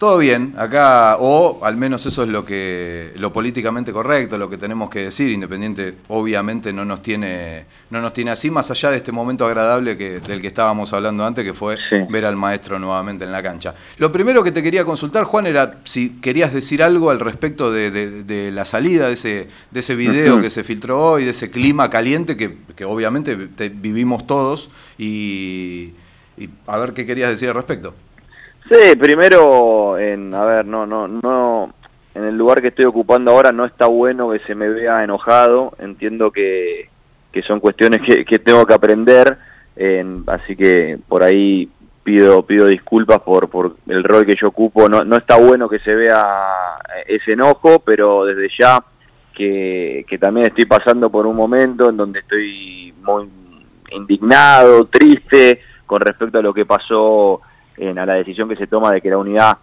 [0.00, 4.56] Todo bien, acá, o al menos eso es lo que lo políticamente correcto, lo que
[4.56, 8.96] tenemos que decir, Independiente obviamente no nos tiene, no nos tiene así, más allá de
[8.96, 11.76] este momento agradable que, del que estábamos hablando antes, que fue
[12.08, 13.74] ver al maestro nuevamente en la cancha.
[13.98, 18.50] Lo primero que te quería consultar, Juan, era si querías decir algo al respecto de,
[18.54, 22.38] la salida de ese, de ese video que se filtró hoy, de ese clima caliente
[22.38, 23.36] que, obviamente
[23.68, 25.92] vivimos todos, y
[26.66, 27.94] a ver qué querías decir al respecto.
[28.70, 31.74] Sí, primero, en, a ver, no, no, no,
[32.14, 35.72] en el lugar que estoy ocupando ahora no está bueno que se me vea enojado,
[35.80, 36.88] entiendo que,
[37.32, 39.38] que son cuestiones que, que tengo que aprender,
[40.28, 41.68] así que por ahí
[42.04, 45.80] pido pido disculpas por, por el rol que yo ocupo, no, no está bueno que
[45.80, 46.22] se vea
[47.08, 48.78] ese enojo, pero desde ya
[49.34, 53.28] que, que también estoy pasando por un momento en donde estoy muy
[53.90, 57.40] indignado, triste con respecto a lo que pasó
[57.80, 59.58] a la decisión que se toma de que la unidad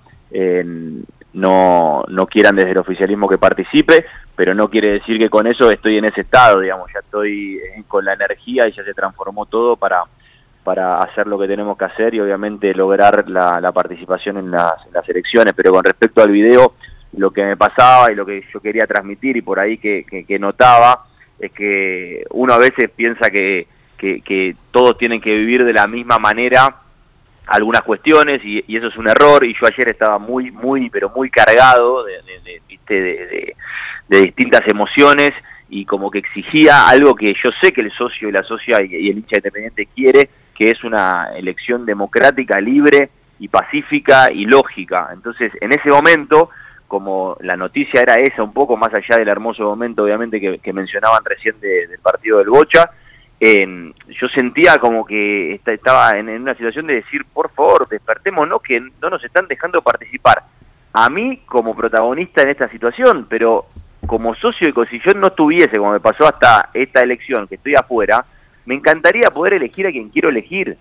[1.34, 5.70] no, no quieran desde el oficialismo que participe, pero no quiere decir que con eso
[5.72, 9.76] estoy en ese estado, digamos, ya estoy con la energía y ya se transformó todo
[9.76, 10.04] para,
[10.64, 14.74] para hacer lo que tenemos que hacer y obviamente lograr la, participación en las,
[15.08, 15.54] elecciones.
[15.56, 16.74] Pero con respecto al video,
[17.14, 20.40] lo que me pasaba y lo que yo quería transmitir y por ahí que, que,
[20.40, 21.06] notaba
[21.40, 25.88] es que uno a veces piensa que, que, que todos tienen que vivir de la
[25.88, 26.74] misma manera
[27.48, 31.30] algunas cuestiones y, eso es un error y yo ayer estaba muy, muy, pero muy
[31.30, 32.22] cargado de,
[32.88, 33.56] de,
[34.08, 35.32] de, distintas emociones
[35.70, 39.10] y como que exigía algo que yo sé que el socio y la socia y,
[39.10, 45.10] el hincha independiente quiere, que es una elección democrática, libre y pacífica y lógica.
[45.14, 46.50] Entonces, en ese momento,
[46.88, 51.24] como la noticia era esa, un poco más allá del hermoso momento, obviamente, que, mencionaban
[51.24, 52.90] recién del partido del Bocha,
[53.40, 59.10] yo sentía como que estaba en, una situación de decir, por favor, despertémonos que no
[59.10, 60.44] nos están dejando participar.
[60.94, 63.68] A mí como protagonista en esta situación, pero
[64.08, 67.76] como socio de si yo no estuviese, como me pasó hasta esta elección, que estoy
[67.76, 68.26] afuera,
[68.66, 70.78] me encantaría poder elegir a quien quiero elegir.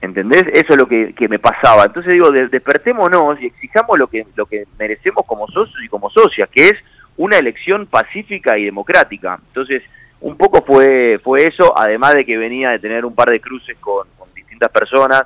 [0.00, 0.44] ¿Entendés?
[0.52, 1.86] Eso es lo que, me pasaba.
[1.86, 6.48] Entonces digo, despertémonos y exijamos lo que, lo que merecemos como socios y como socias,
[6.50, 6.74] que es
[7.16, 9.40] una elección pacífica y democrática.
[9.48, 9.82] Entonces,
[10.20, 13.76] un poco fue, fue eso, además de que venía de tener un par de cruces
[13.78, 15.22] con, distintas personas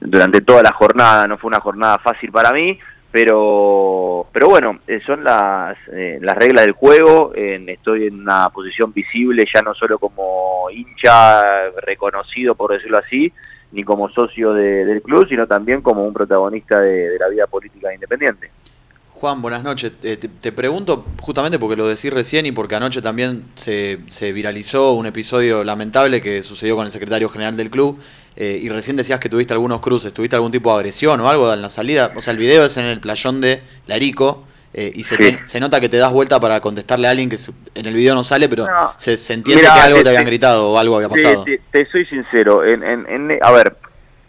[0.00, 2.78] durante toda la jornada, no fue una jornada fácil para mí,
[3.10, 8.92] pero pero bueno, eh, son las, eh, las reglas del juego, estoy en una posición
[8.92, 13.32] visible ya no solo como hincha reconocido, por decirlo así,
[13.72, 18.50] ni como socio del club, sino también como un protagonista de la vida política independiente.
[19.20, 19.92] Juan, buenas noches.
[20.02, 23.98] Eh, te, pregunto justamente porque lo decís recién y porque anoche también se,
[24.32, 28.00] viralizó un episodio lamentable que sucedió con el secretario general del club
[28.34, 31.52] eh, y recién decías que tuviste algunos cruces, ¿tuviste algún tipo de agresión o algo
[31.52, 32.12] en la salida?
[32.16, 35.90] O sea, el video es en el playón de Larico eh, y se, nota que
[35.90, 37.36] te das vuelta para contestarle a alguien que
[37.74, 40.96] en el video no sale, pero se, entiende que algo te habían gritado o algo
[40.96, 41.44] había pasado.
[41.44, 43.76] te soy sincero, en, en, a ver,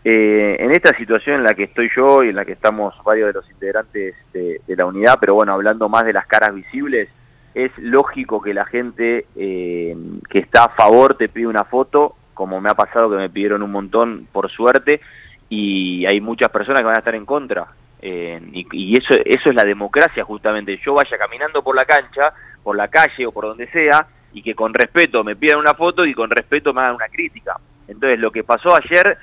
[0.04, 3.28] Eh, en esta situación en la que estoy yo y en la que estamos varios
[3.28, 7.10] de los integrantes de, la unidad, pero bueno, hablando más de las caras visibles,
[7.54, 9.96] es lógico que la gente eh,
[10.30, 13.62] que está a favor te pide una foto, como me ha pasado que me pidieron
[13.62, 15.02] un montón por suerte,
[15.50, 17.68] y hay muchas personas que van a estar en contra.
[18.02, 20.80] Eh, y, eso, eso es la democracia justamente.
[20.84, 22.34] Yo vaya caminando por la cancha,
[22.64, 26.06] por la calle o por donde sea, y que con respeto me pidan una foto
[26.06, 27.58] y con respeto me hagan una crítica.
[27.88, 29.18] Entonces lo que pasó ayer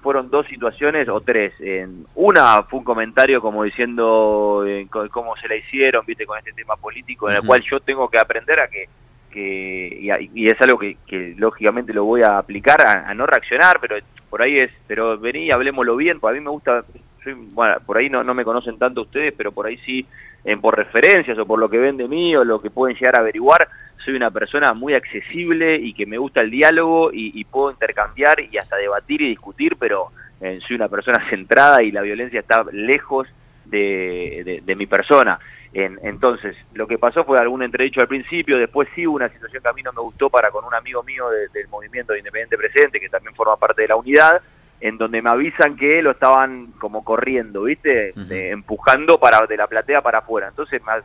[0.00, 1.52] fueron dos situaciones o tres.
[1.60, 6.52] En, una fue un comentario como diciendo eh, cómo se la hicieron, viste, con este
[6.52, 8.88] tema político, en el cual yo tengo que aprender a que,
[9.30, 13.96] que y, es algo que, lógicamente lo voy a aplicar, a, no reaccionar, pero
[14.30, 16.84] por ahí es, pero vení, hablemoslo bien, pues a mí me gusta,
[17.22, 20.06] soy, bueno, por ahí no, no me conocen tanto ustedes, pero por ahí sí,
[20.44, 23.16] en, por referencias o por lo que ven de mí o lo que pueden llegar
[23.16, 23.68] a averiguar,
[24.04, 28.56] soy una persona muy accesible y que me gusta el diálogo y, puedo intercambiar y
[28.56, 30.08] hasta debatir y discutir, pero
[30.40, 33.28] eh, soy una persona centrada y la violencia está lejos
[33.70, 35.38] de, mi persona.
[35.72, 39.68] entonces, lo que pasó fue algún entredicho al principio, después sí hubo una situación que
[39.68, 43.00] a mí no me gustó para con un amigo mío del movimiento de Independiente Presente,
[43.00, 44.40] que también forma parte de la unidad,
[44.80, 48.12] en donde me avisan que lo estaban como corriendo, ¿viste?
[48.50, 50.48] empujando para de la platea para afuera.
[50.48, 51.02] Entonces, más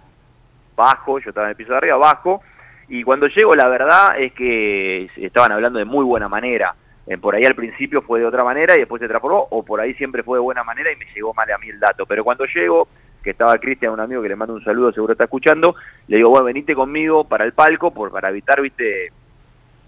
[0.75, 2.41] bajo, yo estaba en el piso de arriba, bajo,
[2.87, 6.75] y cuando llego, la verdad es que estaban hablando de muy buena manera.
[7.05, 9.81] Eh, por ahí al principio fue de otra manera y después se transformó, o por
[9.81, 12.05] ahí siempre fue de buena manera y me llegó mal a mí el dato.
[12.05, 12.87] Pero cuando llego,
[13.21, 15.75] que estaba Cristian, un amigo que le mando un saludo, seguro está escuchando,
[16.07, 19.11] le digo, bueno, venite conmigo para el palco, por, para evitar, viste,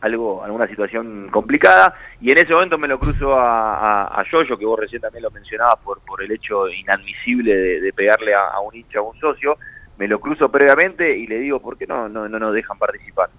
[0.02, 4.66] algo, alguna situación complicada, y en ese momento me lo cruzo a, a, Yoyo, que
[4.66, 8.76] vos recién también lo mencionabas por, por el hecho inadmisible de, pegarle a, a, un
[8.76, 9.58] hincha, a un socio,
[9.98, 13.30] me lo cruzo previamente y le digo, ¿por qué no, no, no nos dejan participar?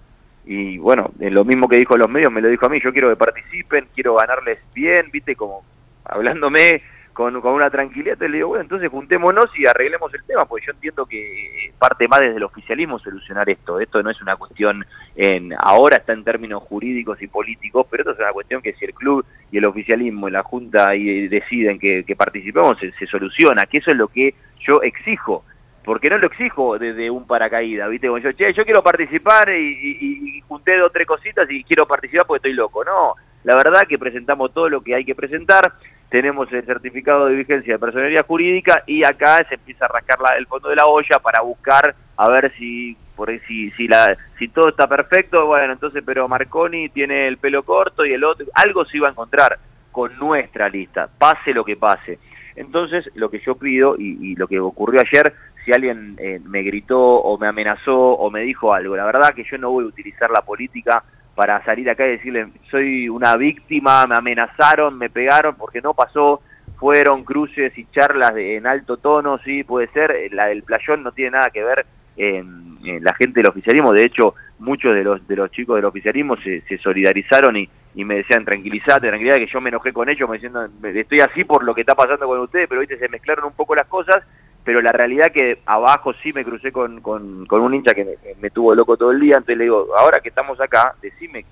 [0.47, 3.09] Y bueno, lo mismo que dijo los medios, me lo dijo a mí, yo quiero
[3.09, 5.65] que participen, quiero ganarles bien, viste, como
[6.05, 6.81] hablándome
[7.11, 10.67] con, con una tranquilidad, te le digo, bueno, entonces juntémonos y arreglemos el tema, porque
[10.67, 13.81] yo entiendo que parte más desde el oficialismo solucionar esto.
[13.81, 14.85] Esto no es una cuestión,
[15.17, 18.85] en ahora está en términos jurídicos y políticos, pero esto es una cuestión que si
[18.85, 23.65] el club y el oficialismo y la Junta y deciden que, participemos, se, se soluciona,
[23.65, 24.33] que eso es lo que
[24.65, 25.43] yo exijo
[25.87, 28.07] porque no lo exijo desde un paracaídas, ¿viste?
[28.07, 32.27] Como yo, che, yo quiero participar y, junté dos o tres cositas y quiero participar
[32.27, 32.83] porque estoy loco.
[32.83, 33.13] No,
[33.45, 35.71] la verdad que presentamos todo lo que hay que presentar,
[36.09, 40.35] tenemos el certificado de vigencia de personalidad jurídica y acá se empieza a rascar la,
[40.35, 44.49] el fondo de la olla para buscar a ver si por si si la si
[44.49, 48.83] todo está perfecto, bueno, entonces pero Marconi tiene el pelo corto y el otro algo
[48.83, 49.57] se iba a encontrar
[49.93, 52.19] con nuestra lista, pase lo que pase.
[52.57, 55.31] Entonces, lo que yo pido y lo que ocurrió ayer
[55.67, 58.95] si alguien eh, me gritó o me amenazó o me dijo algo.
[58.95, 61.03] La verdad que yo no voy a utilizar la política
[61.35, 66.41] para salir acá y decirle soy una víctima, me amenazaron, me pegaron, porque no pasó,
[66.79, 71.31] fueron cruces y charlas en alto tono, sí, puede ser, la del playón no tiene
[71.31, 75.51] nada que ver en, la gente del oficialismo, de hecho muchos de los de los
[75.51, 79.91] chicos del oficialismo se, solidarizaron y, y, me decían tranquilízate, tranquilidad que yo me enojé
[79.91, 82.97] con ellos, me diciendo estoy así por lo que está pasando con ustedes, pero viste
[82.97, 84.23] se mezclaron un poco las cosas
[84.67, 88.75] pero la realidad que abajo sí me crucé con, con, un hincha que me, tuvo
[88.75, 91.45] loco todo el día, entonces le digo, ahora que estamos acá, decime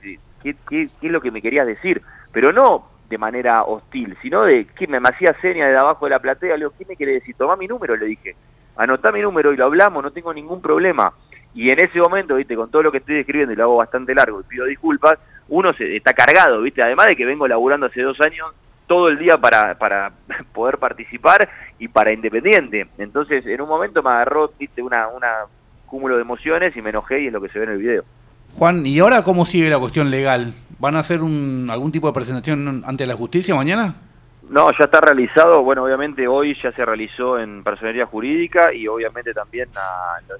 [0.43, 2.01] qué, qué, es lo que me querías decir,
[2.33, 6.19] pero no de manera hostil, sino de que me, hacía seña de abajo de la
[6.19, 7.37] platea, le digo, ¿qué me quiere decir?
[7.37, 8.35] Toma mi número, le dije,
[8.75, 11.13] anotá mi número y lo hablamos, no tengo ningún problema.
[11.53, 14.13] Y en ese momento, viste, con todo lo que estoy describiendo y lo hago bastante
[14.13, 18.01] largo y pido disculpas, uno se está cargado, viste, además de que vengo laburando hace
[18.01, 18.47] dos años
[18.87, 20.11] todo el día para, para
[20.53, 22.87] poder participar y para Independiente.
[22.97, 24.81] Entonces, en un momento me agarró ¿viste?
[24.81, 25.45] una, una
[25.85, 28.03] cúmulo de emociones y me enojé y es lo que se ve en el video.
[28.57, 30.53] Juan, ¿y ahora cómo sigue la cuestión legal?
[30.79, 33.95] ¿Van a hacer un, algún tipo de presentación ante la justicia mañana?
[34.49, 35.63] No, ya está realizado.
[35.63, 39.69] Bueno, obviamente hoy ya se realizó en personería jurídica y obviamente también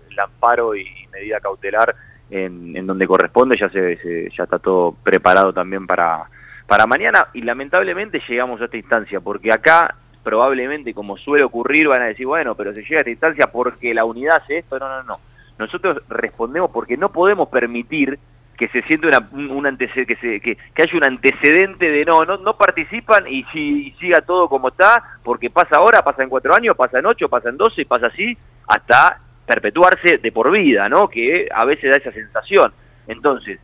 [0.09, 1.95] el amparo y medida cautelar
[2.29, 3.57] en, en donde corresponde.
[3.59, 6.29] Ya se, ya está todo preparado también para
[6.67, 12.01] para mañana y lamentablemente llegamos a esta instancia porque acá probablemente como suele ocurrir van
[12.01, 14.87] a decir bueno pero se llega a esta instancia porque la unidad hace esto no
[14.89, 15.19] no no
[15.57, 18.19] nosotros respondemos porque no podemos permitir
[18.57, 22.37] que se siente una, un antecedente, que, se, que, haya un antecedente de no, no,
[22.37, 26.75] no participan y, si, siga todo como está, porque pasa ahora, pasa en cuatro años,
[26.75, 31.07] pasa en ocho, pasa en doce, pasa así, hasta perpetuarse de por vida, ¿no?
[31.07, 32.71] Que a veces da esa sensación.
[33.07, 33.59] Entonces,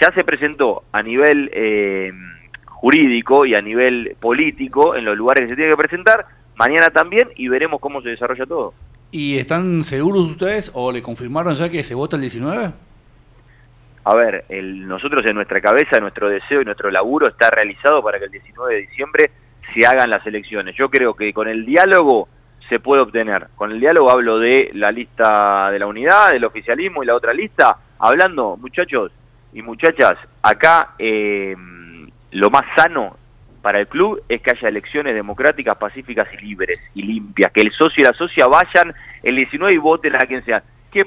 [0.00, 2.12] ya se presentó a nivel eh,
[2.80, 6.24] jurídico y a nivel político en los lugares que se tiene que presentar,
[6.56, 8.72] mañana también y veremos cómo se desarrolla todo.
[9.10, 12.72] ¿Y están seguros ustedes o le confirmaron ya que se vota el 19?
[14.04, 18.18] A ver, el, nosotros en nuestra cabeza, nuestro deseo y nuestro laburo está realizado para
[18.18, 19.30] que el 19 de diciembre
[19.74, 20.74] se hagan las elecciones.
[20.74, 22.28] Yo creo que con el diálogo
[22.70, 23.48] se puede obtener.
[23.56, 27.34] Con el diálogo hablo de la lista de la unidad, del oficialismo y la otra
[27.34, 27.76] lista.
[27.98, 29.12] Hablando, muchachos
[29.52, 31.54] y muchachas, acá eh,
[32.32, 33.16] lo más sano
[33.62, 37.52] para el club es que haya elecciones democráticas, pacíficas y libres y limpias.
[37.52, 40.62] Que el socio y la socia vayan el 19 y voten a quien sea.
[40.90, 41.04] ¿Qué?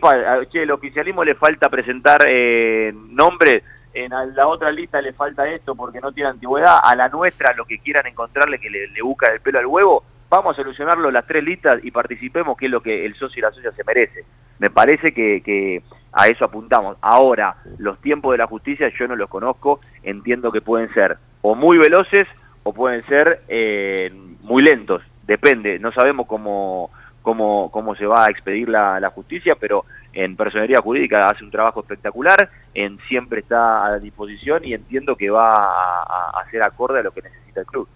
[0.52, 3.64] Che, el oficialismo le falta presentar eh, nombres,
[3.94, 7.66] en la otra lista le falta esto porque no tiene antigüedad, a la nuestra lo
[7.66, 11.28] que quieran encontrarle que le, le busca el pelo al huevo, vamos a solucionarlo las
[11.28, 14.26] tres listas y participemos, que es lo que el socio y la socia se merece.
[14.58, 15.84] Me parece que, que
[16.14, 16.98] a eso apuntamos.
[17.02, 21.56] Ahora, los tiempos de la justicia yo no los conozco, entiendo que pueden ser o
[21.56, 22.28] muy veloces
[22.64, 24.10] o pueden ser eh,
[24.42, 26.92] muy lentos, depende, no sabemos cómo,
[27.22, 31.52] cómo, cómo se va a expedir la, la justicia, pero en personería jurídica hace un
[31.52, 37.00] trabajo espectacular, en siempre está a disposición y entiendo que va a, a ser acorde
[37.00, 37.88] a lo que necesita el club.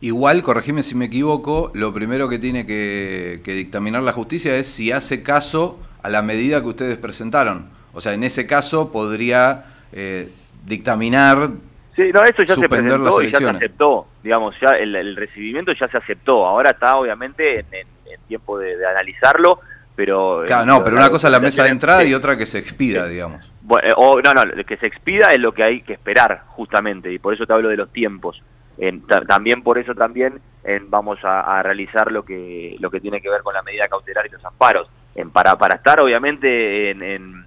[0.00, 4.66] Igual, corregime si me equivoco, lo primero que tiene que, que, dictaminar la justicia es
[4.66, 7.68] si hace caso a la medida que ustedes presentaron.
[7.92, 10.28] O sea, en ese caso podría eh,
[10.64, 11.48] dictaminar.
[11.96, 14.06] Sí, no, eso ya se presentó y ya se aceptó.
[14.22, 16.46] Digamos, ya el, el, recibimiento ya se aceptó.
[16.46, 19.58] Ahora está, obviamente, en, en, en tiempo de, de, analizarlo,
[19.96, 20.44] pero.
[20.46, 23.08] Claro, no, pero una cosa es la mesa de entrada y otra que se expida,
[23.08, 23.52] digamos.
[23.62, 27.18] Bueno, o, no, no, que se expida es lo que hay que esperar, justamente, y
[27.18, 28.40] por eso te hablo de los tiempos.
[28.78, 33.20] En, también por eso también en, vamos a, a, realizar lo que lo que tiene
[33.20, 37.02] que ver con la medida cautelar y los amparos en, para para estar obviamente en,
[37.02, 37.44] en,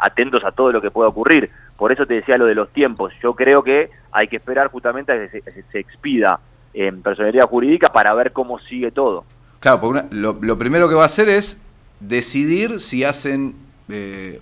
[0.00, 1.50] atentos a todo lo que pueda ocurrir.
[1.76, 3.12] Por eso te decía lo de los tiempos.
[3.22, 6.40] Yo creo que hay que esperar justamente a que se, se expida
[6.72, 9.24] en personalidad jurídica para ver cómo sigue todo.
[9.60, 11.60] Claro porque lo, lo, primero que va a hacer es
[12.00, 13.54] decidir si hacen
[13.88, 14.40] eh,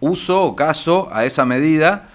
[0.00, 2.08] uso o caso a esa medida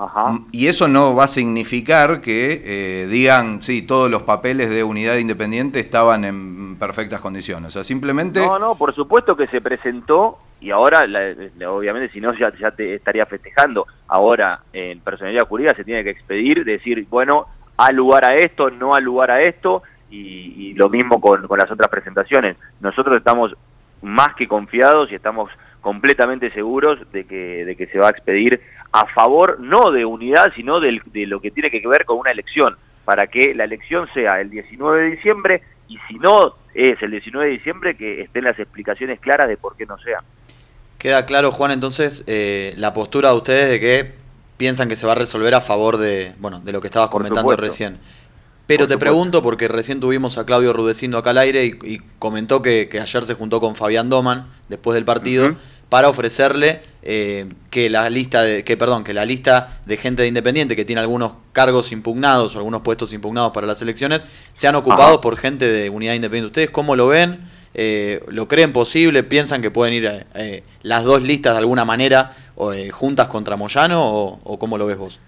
[0.00, 0.38] Ajá.
[0.50, 5.16] Y eso no va a significar que eh, digan, sí, todos los papeles de unidad
[5.16, 7.68] independiente estaban en perfectas condiciones.
[7.68, 8.40] O sea, simplemente...
[8.40, 12.50] No, no, por supuesto que se presentó y ahora, la, la, obviamente, si no, ya,
[12.58, 13.86] ya te estaría festejando.
[14.08, 17.46] Ahora, en personalidad jurídica se tiene que expedir, decir, bueno,
[17.76, 21.58] a lugar a esto, no a lugar a esto, y, y lo mismo con, con
[21.58, 22.56] las otras presentaciones.
[22.80, 23.54] Nosotros estamos
[24.00, 28.60] más que confiados y estamos completamente seguros de que, de que se va a expedir
[28.92, 32.30] a favor no de unidad, sino de, de lo que tiene que ver con una
[32.30, 37.10] elección, para que la elección sea el 19 de diciembre y si no es el
[37.10, 40.22] 19 de diciembre, que estén las explicaciones claras de por qué no sea.
[40.98, 44.14] Queda claro, Juan, entonces, eh, la postura de ustedes de que
[44.56, 47.56] piensan que se va a resolver a favor de, bueno, de lo que estabas comentando
[47.56, 47.98] recién.
[48.66, 52.62] Pero te pregunto, porque recién tuvimos a Claudio Rudecindo acá al aire y, y comentó
[52.62, 55.46] que, que, ayer se juntó con Fabián Doman después del partido.
[55.46, 55.56] Uh -huh
[55.90, 60.28] para ofrecerle eh, que la lista de que perdón que la lista de gente de
[60.28, 65.14] Independiente que tiene algunos cargos impugnados o algunos puestos impugnados para las elecciones sean ocupados
[65.14, 65.20] Ajá.
[65.20, 66.46] por gente de Unidad Independiente.
[66.46, 67.40] ¿Ustedes cómo lo ven?
[67.74, 69.22] Eh, ¿Lo creen posible?
[69.24, 74.02] ¿Piensan que pueden ir eh, las dos listas de alguna manera o, juntas contra Moyano
[74.02, 75.20] o, o, cómo lo ves vos?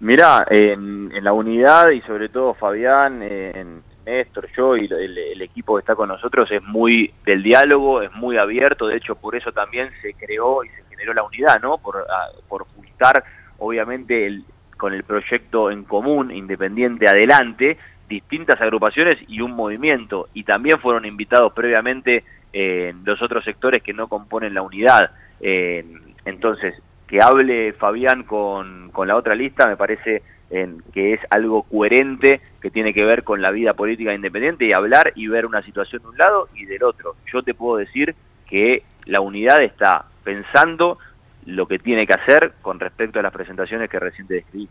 [0.00, 5.42] Mirá, en, en, la unidad y sobre todo Fabián, en, Néstor, yo y el, el,
[5.42, 9.36] equipo que está con nosotros es muy del diálogo, es muy abierto, de hecho por
[9.36, 11.78] eso también se creó y se generó la unidad, ¿no?
[11.78, 13.24] Por, a, por juntar
[13.58, 14.44] obviamente el,
[14.76, 17.78] con el proyecto en común, independiente, adelante,
[18.08, 23.92] distintas agrupaciones y un movimiento, y también fueron invitados previamente eh, los otros sectores que
[23.92, 25.10] no componen la unidad.
[25.40, 25.84] Eh,
[26.24, 26.74] entonces,
[27.06, 32.70] que hable Fabián con, la otra lista me parece en, que es algo coherente que
[32.70, 36.08] tiene que ver con la vida política independiente y hablar y ver una situación de
[36.08, 37.16] un lado y del otro.
[37.32, 38.14] Yo te puedo decir
[38.48, 40.98] que la unidad está pensando
[41.44, 44.68] lo que tiene que hacer con respecto a las presentaciones que recién te describí.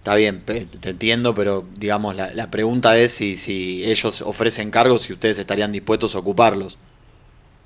[0.00, 5.08] Está bien, te entiendo, pero digamos, la, la pregunta es si, si ellos ofrecen cargos
[5.08, 6.76] y ustedes estarían dispuestos a ocuparlos.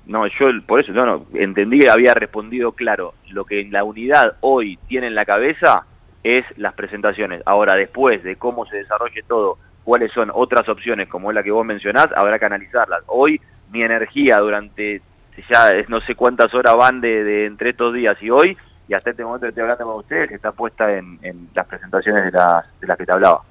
[0.05, 3.13] No, yo por eso no, no, entendí que había respondido claro.
[3.29, 5.85] Lo que en la unidad hoy tiene en la cabeza
[6.23, 7.41] es las presentaciones.
[7.45, 11.51] Ahora, después de cómo se desarrolle todo, cuáles son otras opciones, como es la que
[11.51, 13.01] vos mencionás, habrá que analizarlas.
[13.07, 13.39] Hoy
[13.71, 15.01] mi energía durante
[15.49, 18.57] ya no sé cuántas horas van de, de entre estos días y hoy,
[18.87, 22.25] y hasta este momento que estoy hablando con ustedes, está puesta en, en las presentaciones
[22.25, 23.41] de las, de las que te hablaba.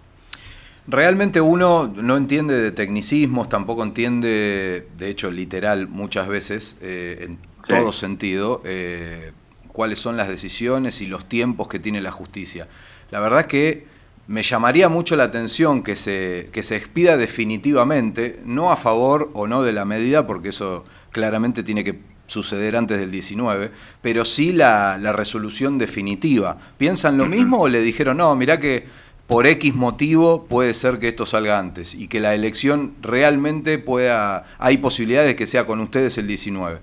[0.86, 7.38] Realmente uno no entiende de tecnicismos, tampoco entiende, de hecho, literal, muchas veces, eh, en
[7.66, 9.32] todo sentido, eh,
[9.72, 12.68] cuáles son las decisiones y los tiempos que tiene la justicia.
[13.10, 13.86] La verdad que
[14.26, 19.46] me llamaría mucho la atención que se, que se expida definitivamente, no a favor o
[19.46, 23.70] no de la medida, porque eso claramente tiene que suceder antes del 19,
[24.02, 26.58] pero sí la, la resolución definitiva.
[26.76, 28.86] ¿Piensan lo mismo o le dijeron, no, mirá que
[29.26, 34.44] por X motivo puede ser que esto salga antes y que la elección realmente pueda,
[34.58, 36.80] hay posibilidades de que sea con ustedes el 19.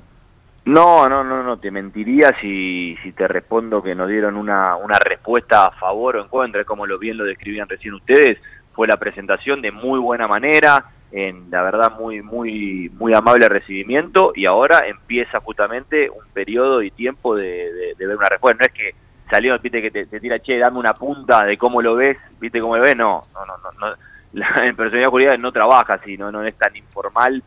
[0.66, 4.97] No, no, no, no, te mentiría si, si te respondo que nos dieron una, una
[4.97, 8.39] respuesta a favor o en contra, como lo bien lo describían recién ustedes,
[8.74, 14.34] fue la presentación de muy buena manera, en la verdad muy, muy, muy amable recibimiento
[14.36, 18.74] y ahora empieza justamente un periodo y tiempo de, de ver una respuesta, no es
[18.74, 18.95] que
[19.30, 22.78] salió, viste, que te, tira, che, dame una punta de cómo lo ves, viste cómo
[22.78, 23.95] lo ves, no, no, no, no, no.
[24.36, 27.41] La, en personalidad jurídica no trabaja así, no, no es tan informal.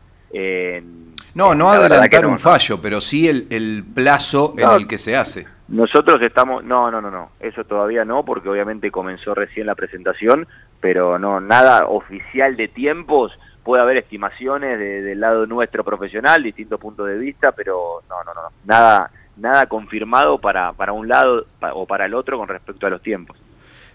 [1.39, 5.47] No, no adelantar un fallo, pero sí el, el plazo en el que se hace.
[5.69, 10.47] Nosotros estamos, no, no, no, no, eso todavía no, porque obviamente comenzó recién la presentación,
[10.81, 13.31] pero no, nada oficial de tiempos,
[13.63, 18.41] puede haber estimaciones del lado nuestro profesional, distintos puntos de vista, pero no, no, no,
[18.65, 23.01] nada, nada confirmado para, para un lado o para el otro con respecto a los
[23.01, 23.37] tiempos.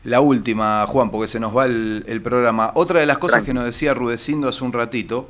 [0.04, 2.72] La última, Juan, porque se nos va el, programa.
[2.74, 5.28] Otra de las cosas que nos decía Rudecindo hace un ratito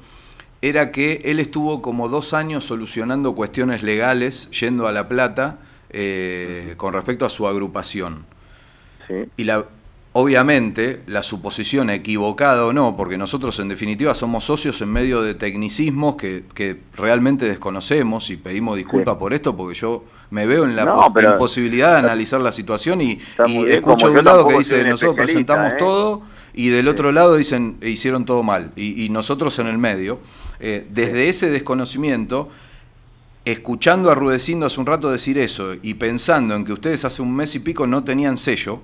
[0.69, 5.59] era que él estuvo como dos años solucionando cuestiones legales yendo a La Plata
[5.91, 8.25] eh, con respecto a su agrupación.
[9.07, 9.15] Sí.
[9.37, 9.67] Y la,
[10.17, 15.35] Obviamente, la suposición equivocada o no, porque nosotros en definitiva somos socios en medio de
[15.35, 20.77] tecnicismos que, que realmente desconocemos y pedimos disculpas por esto, porque yo me veo en
[20.77, 23.19] la imposibilidad de analizar la situación y,
[23.69, 25.77] escucho de un lado que dice nosotros presentamos ¿eh?
[25.79, 30.21] todo y del otro lado dicen hicieron todo mal y, nosotros en el medio.
[30.61, 32.51] Eh, desde ese desconocimiento
[33.45, 37.35] escuchando a Rudecindo hace un rato decir eso y pensando en que ustedes hace un
[37.35, 38.81] mes y pico no tenían sello,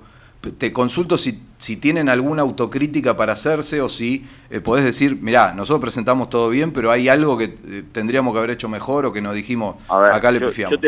[0.57, 5.53] te consulto si, si tienen alguna autocrítica para hacerse o si eh, podés decir, mirá,
[5.53, 9.13] nosotros presentamos todo bien, pero hay algo que eh, tendríamos que haber hecho mejor o
[9.13, 10.79] que nos dijimos, acá le pifiamos.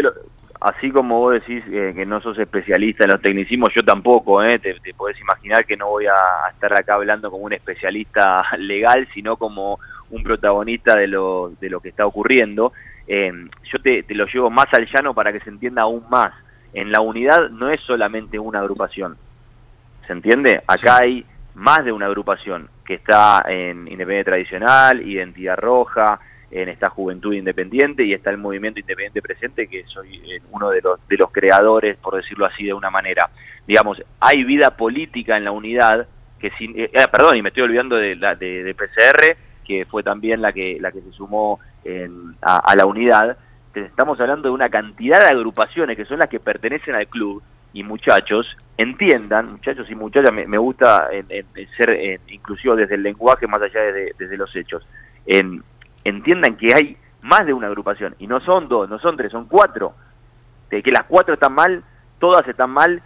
[0.59, 4.57] así como vos decís eh, que no sos especialista en los tecnicismos, yo tampoco, eh,
[4.57, 9.07] te, te, podés imaginar que no voy a estar acá hablando como un especialista legal,
[9.13, 9.79] sino como
[10.16, 12.74] un protagonista de lo, de lo que está ocurriendo.
[13.07, 16.34] yo te, te lo llevo más al llano para que se entienda aún más.
[16.74, 19.18] En la unidad no es solamente una agrupación
[20.07, 20.61] ¿Se entiende?
[20.68, 26.20] Acá hay más de una agrupación que está en Independiente Tradicional, Identidad Roja,
[26.51, 30.82] en esta Juventud Independiente y está el Movimiento Independiente Presente, que soy eh, uno de
[30.82, 33.30] los, de los creadores, por decirlo así de una manera.
[33.66, 36.07] Digamos, hay vida política en la unidad,
[36.39, 40.03] que sin, eh, eh, perdón, y me estoy olvidando de, la, de, PCR, que fue
[40.03, 41.59] también la que, la que se sumó
[42.41, 43.38] a, a la unidad.
[43.74, 47.41] Estamos hablando de una cantidad de agrupaciones que son las que pertenecen al club
[47.74, 48.45] y muchachos
[48.78, 51.09] entiendan, muchachos y muchachas, me, gusta
[51.78, 54.86] ser inclusivo desde el lenguaje más allá de, desde los hechos,
[55.26, 55.64] en,
[56.03, 59.45] entiendan que hay más de una agrupación, y no son dos, no son tres, son
[59.45, 59.93] cuatro,
[60.70, 61.84] de que las cuatro están mal,
[62.20, 63.01] todas están mal,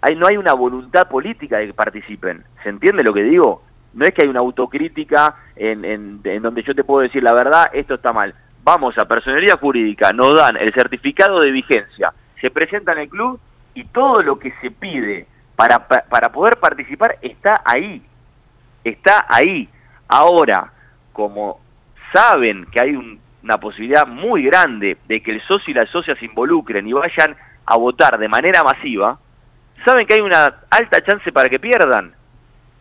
[0.00, 3.62] hay, no hay una voluntad política de que participen, ¿se entiende lo que digo?
[3.94, 7.66] No es que hay una autocrítica en, en, donde yo te puedo decir la verdad,
[7.72, 8.34] esto está mal.
[8.64, 13.40] Vamos a personalidad jurídica, nos dan el certificado de vigencia, se presenta en el club
[13.74, 15.26] y todo lo que se pide
[15.56, 18.02] para, para poder participar está ahí,
[18.84, 19.68] está ahí.
[20.08, 20.72] Ahora,
[21.12, 21.60] como
[22.12, 26.26] saben que hay una posibilidad muy grande de que el socio y la socia se
[26.26, 27.36] involucren y vayan
[27.66, 29.18] a votar de manera masiva,
[29.84, 32.14] saben que hay una alta chance para que pierdan.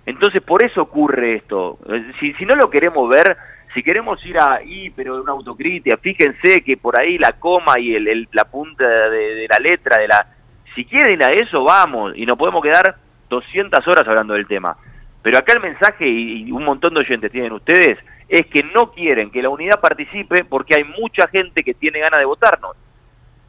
[0.05, 1.79] Entonces por eso ocurre esto.
[2.19, 3.37] Si, si no lo queremos ver,
[3.73, 8.27] si queremos ir ahí, pero una autocrítica, fíjense que por ahí la coma y el,
[8.31, 10.27] la punta de la letra de la
[10.75, 12.95] si quieren a eso, vamos, y nos podemos quedar
[13.29, 14.77] 200 horas hablando del tema.
[15.21, 17.97] Pero acá el mensaje, y un montón de oyentes tienen ustedes,
[18.27, 22.19] es que no quieren que la unidad participe porque hay mucha gente que tiene ganas
[22.19, 22.75] de votarnos.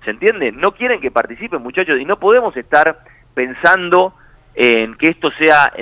[0.04, 0.50] ¿Se entiende?
[0.50, 2.98] No quieren que participen, muchachos, y no podemos estar
[3.34, 4.14] pensando
[4.54, 5.72] en que esto sea,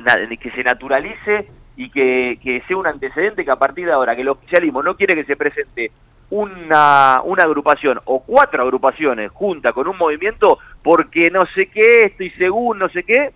[0.41, 4.23] que se naturalice y que, que sea un antecedente que a partir de ahora, que
[4.23, 5.91] el oficialismo no quiere que se presente
[6.31, 12.31] una, una agrupación o cuatro agrupaciones juntas con un movimiento porque no sé qué, estoy
[12.31, 13.33] según no sé qué,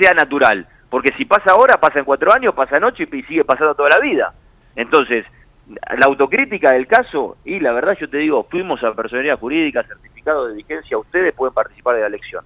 [0.00, 0.66] sea natural.
[0.90, 3.90] Porque si pasa ahora, pasa en cuatro años, pasa en ocho y sigue pasando toda
[3.90, 4.32] la vida.
[4.76, 5.24] Entonces,
[5.66, 10.48] la autocrítica del caso, y la verdad yo te digo, fuimos a personalidad jurídica, certificado
[10.48, 12.44] de vigencia, ustedes pueden participar de la elección.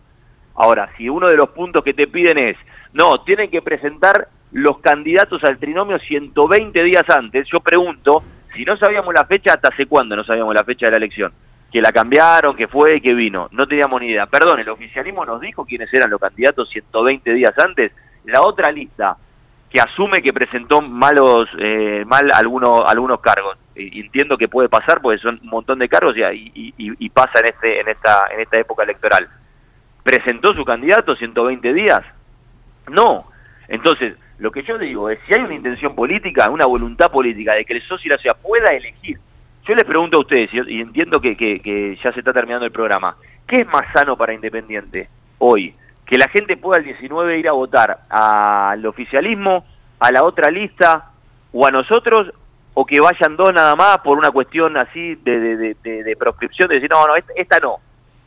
[0.60, 2.56] Ahora, si uno de los puntos que te piden es,
[2.92, 8.24] no, tienen que presentar los candidatos al trinomio 120 días antes, yo pregunto,
[8.56, 11.32] si no sabíamos la fecha, ¿hasta hace cuándo no sabíamos la fecha de la elección?
[11.70, 13.48] Que la cambiaron, que fue, que vino.
[13.52, 14.26] No teníamos ni idea.
[14.26, 17.92] Perdón, el oficialismo nos dijo quiénes eran los candidatos 120 días antes.
[18.24, 19.16] La otra lista,
[19.70, 23.56] que asume que presentó malos, eh, mal algunos, algunos cargos.
[23.76, 27.80] Entiendo que puede pasar porque son un montón de cargos y, y, pasa en, este,
[27.80, 29.28] en, esta, en esta época electoral.
[30.08, 32.00] ¿Presentó su candidato 120 días?
[32.88, 33.26] No.
[33.68, 37.66] Entonces, lo que yo digo es, si hay una intención política, una voluntad política de
[37.66, 39.18] que el socio pueda elegir,
[39.66, 43.16] yo les pregunto a ustedes, y entiendo que, que, ya se está terminando el programa,
[43.46, 45.74] ¿qué es más sano para Independiente hoy?
[46.06, 49.66] Que la gente pueda el 19 ir a votar al oficialismo,
[50.00, 51.10] a la otra lista
[51.52, 52.32] o a nosotros,
[52.72, 56.66] o que vayan dos nada más por una cuestión así de, de, de, de proscripción,
[56.66, 57.76] de decir, no, no, esta, no.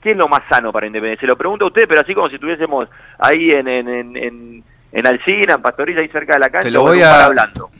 [0.01, 1.21] ¿Qué es lo más sano para Independiente?
[1.21, 2.89] Se lo pregunto a ustedes, pero así como si estuviésemos
[3.19, 6.81] ahí en, en, en, en Alcina, en Pastorilla, ahí cerca de la cancha, te lo
[6.81, 7.29] voy a,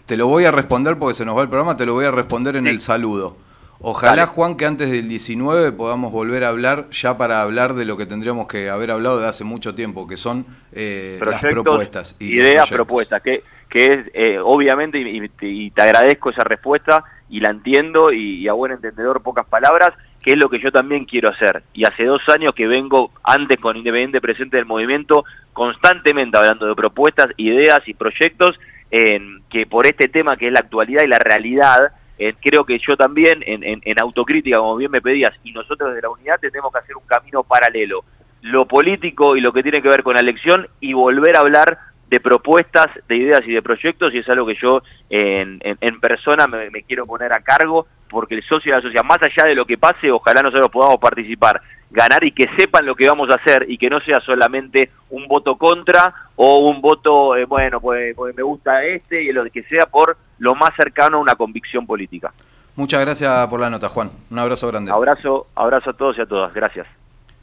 [0.06, 2.12] Te lo voy a responder porque se nos va el programa, te lo voy a
[2.12, 3.36] responder en el saludo.
[3.84, 7.98] Ojalá, Juan, que antes del 19 podamos volver a hablar ya para hablar de lo
[7.98, 12.16] que tendríamos que haber hablado de hace mucho tiempo, que son eh, las propuestas.
[12.20, 17.50] Y ideas, propuestas, que, que es eh, obviamente, y, te agradezco esa respuesta, y la
[17.50, 19.90] entiendo, y, a buen entendedor pocas palabras,
[20.24, 21.64] que es lo que yo también quiero hacer.
[21.74, 26.76] Y hace dos años que vengo antes con Independiente presente del movimiento, constantemente hablando de
[26.76, 28.58] propuestas, ideas y proyectos,
[28.92, 32.78] en que por este tema que es la actualidad y la realidad, eh, creo que
[32.80, 36.72] yo también, en, en, autocrítica, como bien me pedías, y nosotros desde la unidad tenemos
[36.72, 38.04] que hacer un camino paralelo.
[38.42, 41.78] Lo político y lo que tiene que ver con la elección y volver a hablar
[42.12, 46.46] de propuestas, de ideas y de proyectos, y es algo que yo en, en, persona
[46.46, 49.66] me, quiero poner a cargo, porque el socio de la sociedad, más allá de lo
[49.66, 53.66] que pase, ojalá nosotros podamos participar ganar y que sepan lo que vamos a hacer
[53.68, 58.36] y que no sea solamente un voto contra o un voto, eh, bueno, pues, pues,
[58.36, 62.32] me gusta este y lo que sea por lo más cercano a una convicción política.
[62.76, 64.09] Muchas gracias por la nota, Juan.
[64.30, 64.91] Un abrazo grande.
[64.91, 66.53] Abrazo, abrazo a todos y a todas.
[66.53, 66.88] Gracias.